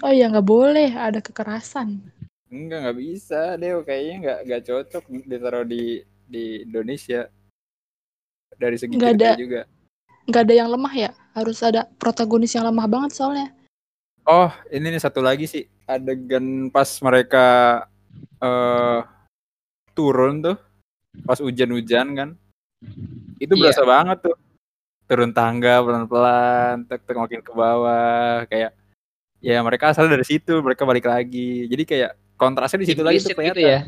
oh 0.00 0.08
iya 0.08 0.32
nggak 0.32 0.46
boleh 0.46 0.88
ada 0.90 1.20
kekerasan 1.20 2.00
Enggak, 2.48 2.86
nggak 2.86 2.98
bisa. 2.98 3.40
Deo 3.58 3.82
kayaknya 3.82 4.14
nggak 4.22 4.38
nggak 4.46 4.62
cocok 4.64 5.04
ditaruh 5.26 5.66
di 5.66 6.00
di 6.26 6.62
Indonesia. 6.62 7.28
Dari 8.54 8.76
segi 8.78 8.94
Nggak 8.94 9.12
cerita 9.14 9.26
ada. 9.26 9.40
juga. 9.40 9.62
nggak 10.24 10.40
ada 10.40 10.54
yang 10.56 10.68
lemah 10.72 10.94
ya 10.96 11.10
harus 11.36 11.60
ada 11.60 11.84
protagonis 12.00 12.56
yang 12.56 12.64
lemah 12.64 12.88
banget 12.88 13.12
soalnya 13.12 13.52
Oh, 14.24 14.48
ini 14.72 14.88
nih 14.88 14.96
satu 14.96 15.20
lagi 15.20 15.44
sih 15.44 15.68
adegan 15.84 16.72
pas 16.72 16.88
mereka 17.04 17.44
eh 18.40 19.00
turun 19.92 20.40
tuh 20.40 20.56
pas 21.22 21.36
hujan-hujan 21.36 22.08
kan. 22.16 22.28
Itu 23.36 23.52
Iya. 23.52 23.68
berasa 23.68 23.82
banget 23.84 24.18
tuh. 24.24 24.36
Turun 25.04 25.28
tangga 25.36 25.84
pelan-pelan, 25.84 26.88
tek 26.88 27.04
tek 27.04 27.16
makin 27.20 27.44
ke 27.44 27.52
bawah 27.52 28.48
kayak 28.48 28.72
ya 29.44 29.60
mereka 29.60 29.92
asal 29.92 30.08
dari 30.08 30.24
situ, 30.24 30.56
mereka 30.64 30.88
balik 30.88 31.04
lagi. 31.04 31.68
Jadi 31.68 31.84
kayak 31.84 32.16
kontrasnya 32.40 32.80
di 32.80 32.88
situ 32.88 33.04
lagi 33.04 33.20
tuh 33.20 33.36
gitu 33.36 33.60
ya. 33.60 33.84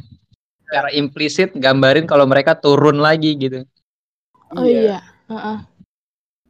Cara 0.66 0.90
implisit 0.90 1.54
gambarin 1.54 2.04
kalau 2.10 2.26
mereka 2.26 2.58
turun 2.58 2.98
lagi 2.98 3.34
gitu. 3.38 3.62
oh 4.54 4.66
iya 4.66 5.02
Heeh. 5.26 5.58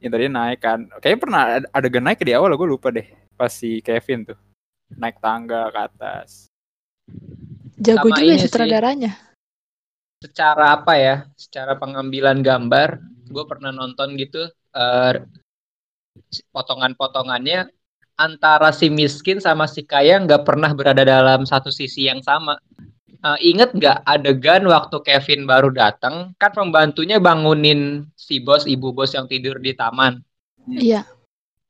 Yang 0.04 0.10
tadi 0.12 0.26
naik 0.28 0.60
kan. 0.60 0.80
Kayaknya 1.00 1.20
pernah 1.20 1.40
ada 1.48 1.66
adegan 1.72 2.04
naik 2.04 2.20
di 2.20 2.32
awal 2.36 2.52
gue 2.52 2.68
lupa 2.68 2.92
deh. 2.92 3.08
Pas 3.36 3.52
si 3.52 3.80
Kevin 3.80 4.32
tuh 4.32 4.38
naik 4.94 5.18
tangga 5.18 5.68
ke 5.72 5.80
atas. 5.80 6.30
jago 7.76 8.08
Sama 8.08 8.16
juga 8.18 8.32
ini 8.32 8.36
sih. 8.40 8.44
sutradaranya 8.48 9.12
Secara 10.20 10.80
apa 10.80 10.92
ya? 10.96 11.16
Secara 11.36 11.76
pengambilan 11.76 12.40
gambar, 12.40 13.00
gue 13.28 13.44
pernah 13.44 13.68
nonton 13.68 14.16
gitu 14.16 14.48
eh, 14.76 15.14
potongan-potongannya 16.52 17.68
antara 18.16 18.72
si 18.72 18.88
miskin 18.88 19.44
sama 19.44 19.68
si 19.68 19.84
kaya 19.84 20.16
nggak 20.24 20.42
pernah 20.42 20.72
berada 20.72 21.04
dalam 21.04 21.44
satu 21.44 21.68
sisi 21.68 22.08
yang 22.08 22.24
sama. 22.24 22.56
Eh, 23.26 23.38
ingat 23.50 23.74
nggak 23.74 24.06
adegan 24.06 24.62
waktu 24.70 25.02
Kevin 25.02 25.50
baru 25.50 25.74
datang, 25.74 26.30
kan 26.38 26.54
pembantunya 26.54 27.18
bangunin 27.18 28.06
si 28.14 28.38
bos, 28.38 28.70
ibu 28.70 28.94
bos 28.94 29.10
yang 29.18 29.26
tidur 29.26 29.58
di 29.58 29.74
taman. 29.74 30.22
iya 30.70 31.02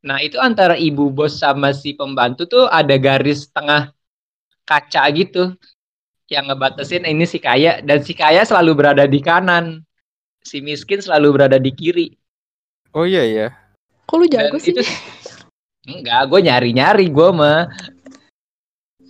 Nah, 0.04 0.20
itu 0.20 0.36
antara 0.36 0.76
ibu 0.76 1.08
bos 1.08 1.40
sama 1.40 1.72
si 1.72 1.96
pembantu 1.96 2.44
tuh 2.44 2.64
ada 2.68 2.94
garis 3.00 3.48
tengah 3.48 3.90
kaca 4.68 5.02
gitu 5.16 5.56
yang 6.28 6.46
ngebatasin 6.52 7.08
ini 7.08 7.24
si 7.24 7.40
kaya 7.40 7.80
dan 7.80 8.04
si 8.04 8.12
kaya 8.12 8.44
selalu 8.44 8.76
berada 8.76 9.08
di 9.08 9.18
kanan. 9.24 9.80
Si 10.44 10.60
miskin 10.62 11.00
selalu 11.00 11.40
berada 11.40 11.58
di 11.58 11.72
kiri. 11.72 12.08
Oh 12.94 13.02
iya 13.08 13.24
ya. 13.26 13.48
kok 14.06 14.14
lu 14.14 14.30
Dan 14.30 14.46
jago 14.46 14.56
sih 14.62 14.70
itu 14.70 14.84
enggak, 15.90 16.22
gue 16.30 16.40
nyari-nyari 16.44 17.10
gue 17.10 17.28
mah. 17.34 17.66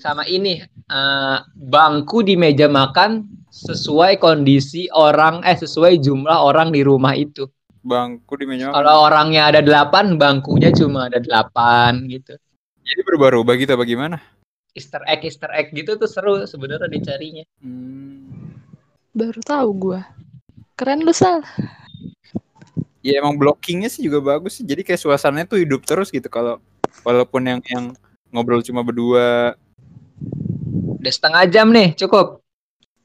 Sama 0.06 0.22
ini 0.30 0.62
eh, 0.62 1.38
bangku 1.58 2.22
di 2.22 2.38
meja 2.38 2.70
makan 2.70 3.26
sesuai 3.50 4.22
kondisi 4.22 4.86
orang 4.94 5.42
eh 5.42 5.58
sesuai 5.58 5.98
jumlah 5.98 6.46
orang 6.46 6.70
di 6.70 6.86
rumah 6.86 7.18
itu. 7.18 7.50
Bangku 7.82 8.38
di 8.38 8.46
meja 8.46 8.70
makan. 8.70 8.78
Kalau 8.78 8.94
orangnya 9.10 9.50
ada 9.50 9.58
delapan, 9.66 10.14
bangkunya 10.14 10.70
cuma 10.70 11.10
ada 11.10 11.18
delapan 11.18 12.06
gitu. 12.06 12.38
Jadi 12.86 13.00
berubah-ubah 13.02 13.54
gitu 13.58 13.74
apa 13.74 13.82
gimana? 13.82 14.22
Easter 14.78 15.02
egg 15.10 15.26
Easter 15.26 15.50
egg 15.50 15.74
gitu 15.74 15.98
tuh 15.98 16.06
seru 16.06 16.38
sebenarnya 16.46 16.86
dicarinya. 16.86 17.42
Hmm. 17.58 18.30
baru 19.16 19.40
tahu 19.40 19.68
gua 19.72 20.04
keren 20.76 21.00
lu 21.00 21.08
sal 21.16 21.40
Ya 23.00 23.16
emang 23.16 23.40
blockingnya 23.40 23.88
sih 23.88 24.04
juga 24.04 24.20
bagus 24.20 24.60
sih. 24.60 24.64
Jadi 24.66 24.84
kayak 24.84 25.00
suasananya 25.00 25.48
tuh 25.48 25.62
hidup 25.62 25.82
terus 25.88 26.12
gitu 26.12 26.28
kalau 26.28 26.60
Walaupun 27.06 27.42
yang 27.46 27.60
yang 27.70 27.84
ngobrol 28.34 28.62
cuma 28.66 28.82
berdua. 28.82 29.54
Udah 30.96 31.12
setengah 31.12 31.42
jam 31.48 31.68
nih, 31.72 31.92
cukup. 31.94 32.40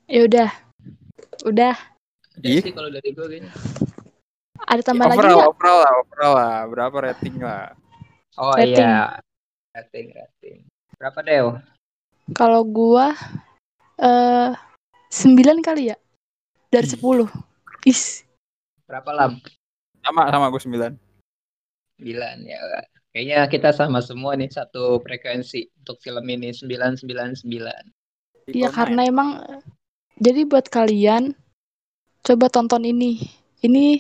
Ya 0.08 0.28
udah. 0.28 0.50
Udah. 1.44 1.76
Ih. 2.42 2.64
sih 2.64 2.74
kalau 2.74 2.90
dari 2.90 3.10
gue 3.14 3.26
kayaknya. 3.28 3.52
Ada 4.66 4.82
tambah 4.86 5.06
lagi 5.10 5.20
overall, 5.20 5.38
nggak? 5.38 5.52
overall 5.52 5.80
lah, 5.80 5.94
overall 6.00 6.34
lah. 6.38 6.58
Berapa 6.70 6.98
rating 7.12 7.36
lah? 7.42 7.76
Oh 8.40 8.56
Rating. 8.56 8.88
iya. 8.88 9.20
Rating, 9.76 10.08
rating. 10.16 10.58
Berapa 10.96 11.20
Dew? 11.26 11.46
Kalau 12.32 12.62
gua 12.64 13.12
eh 14.00 14.54
9 15.12 15.60
kali 15.60 15.92
ya. 15.92 15.98
Dari 16.72 16.88
Ih. 16.88 16.96
10. 16.96 17.28
Is. 17.84 18.24
Berapa 18.88 19.12
lam? 19.12 19.32
Sama 20.02 20.32
sama 20.32 20.48
gue 20.48 20.62
9. 20.64 20.96
9 22.00 22.48
ya. 22.48 22.60
Kayaknya 23.12 23.40
kita 23.52 23.70
sama 23.76 24.00
semua 24.00 24.40
nih 24.40 24.48
satu 24.48 25.04
frekuensi 25.04 25.68
untuk 25.84 26.00
film 26.00 26.24
ini 26.32 26.56
999. 26.56 27.44
Iya 28.56 28.72
karena 28.72 29.04
emang 29.04 29.44
jadi 30.16 30.48
buat 30.48 30.72
kalian 30.72 31.36
coba 32.24 32.48
tonton 32.48 32.88
ini. 32.88 33.20
Ini 33.62 34.00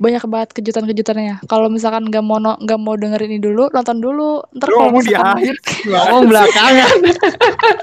banyak 0.00 0.24
banget 0.30 0.48
kejutan-kejutannya. 0.56 1.44
Kalau 1.44 1.68
misalkan 1.68 2.08
nggak 2.08 2.24
mau 2.24 2.40
no- 2.40 2.56
nggak 2.56 2.80
mau 2.80 2.96
dengerin 2.96 3.36
ini 3.36 3.42
dulu, 3.42 3.68
nonton 3.68 4.00
dulu. 4.00 4.40
Ntar 4.56 4.72
kalau 4.72 4.80
ngomong 4.88 5.04
di 5.04 5.14
akhir. 5.14 5.54
Ngomong 5.84 6.24
belakangan. 6.32 6.88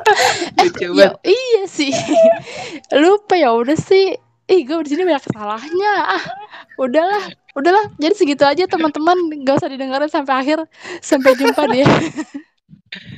Lucu 0.65 0.87
ya, 0.97 1.13
banget. 1.13 1.13
iya 1.29 1.63
sih. 1.69 1.93
Lupa 3.05 3.37
ya 3.37 3.53
udah 3.53 3.77
sih. 3.77 4.17
Ih, 4.45 4.61
gue 4.65 4.77
di 4.85 4.89
sini 4.93 5.05
banyak 5.09 5.25
salahnya. 5.29 5.93
Ah, 6.17 6.23
udahlah, 6.77 7.33
udahlah. 7.55 7.85
Jadi 7.97 8.13
segitu 8.13 8.43
aja 8.43 8.67
teman-teman. 8.67 9.15
Gak 9.47 9.63
usah 9.63 9.71
didengerin 9.71 10.11
sampai 10.11 10.33
akhir. 10.43 10.59
Sampai 10.99 11.33
jumpa 11.39 11.63
di 11.71 11.81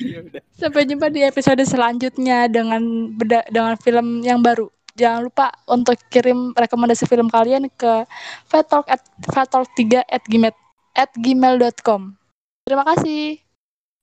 Iya, 0.01 0.17
udah. 0.25 0.41
sampai 0.57 0.89
jumpa 0.89 1.07
di 1.13 1.21
episode 1.21 1.61
selanjutnya 1.61 2.49
dengan 2.49 3.13
beda 3.13 3.45
dengan 3.51 3.75
film 3.77 4.25
yang 4.25 4.41
baru. 4.41 4.69
Jangan 4.97 5.29
lupa 5.29 5.53
untuk 5.69 5.93
kirim 6.09 6.57
rekomendasi 6.57 7.05
film 7.05 7.29
kalian 7.29 7.69
ke 7.77 8.05
fatalk 8.49 8.89
at 8.89 9.03
fatalk3 9.29 10.01
at 10.09 10.23
gmail 10.25 10.55
at 10.97 11.13
gmail.com. 11.13 12.17
Terima 12.65 12.83
kasih. 12.89 13.37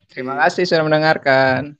Terima 0.06 0.38
kasih 0.38 0.62
sudah 0.62 0.86
mendengarkan. 0.86 1.74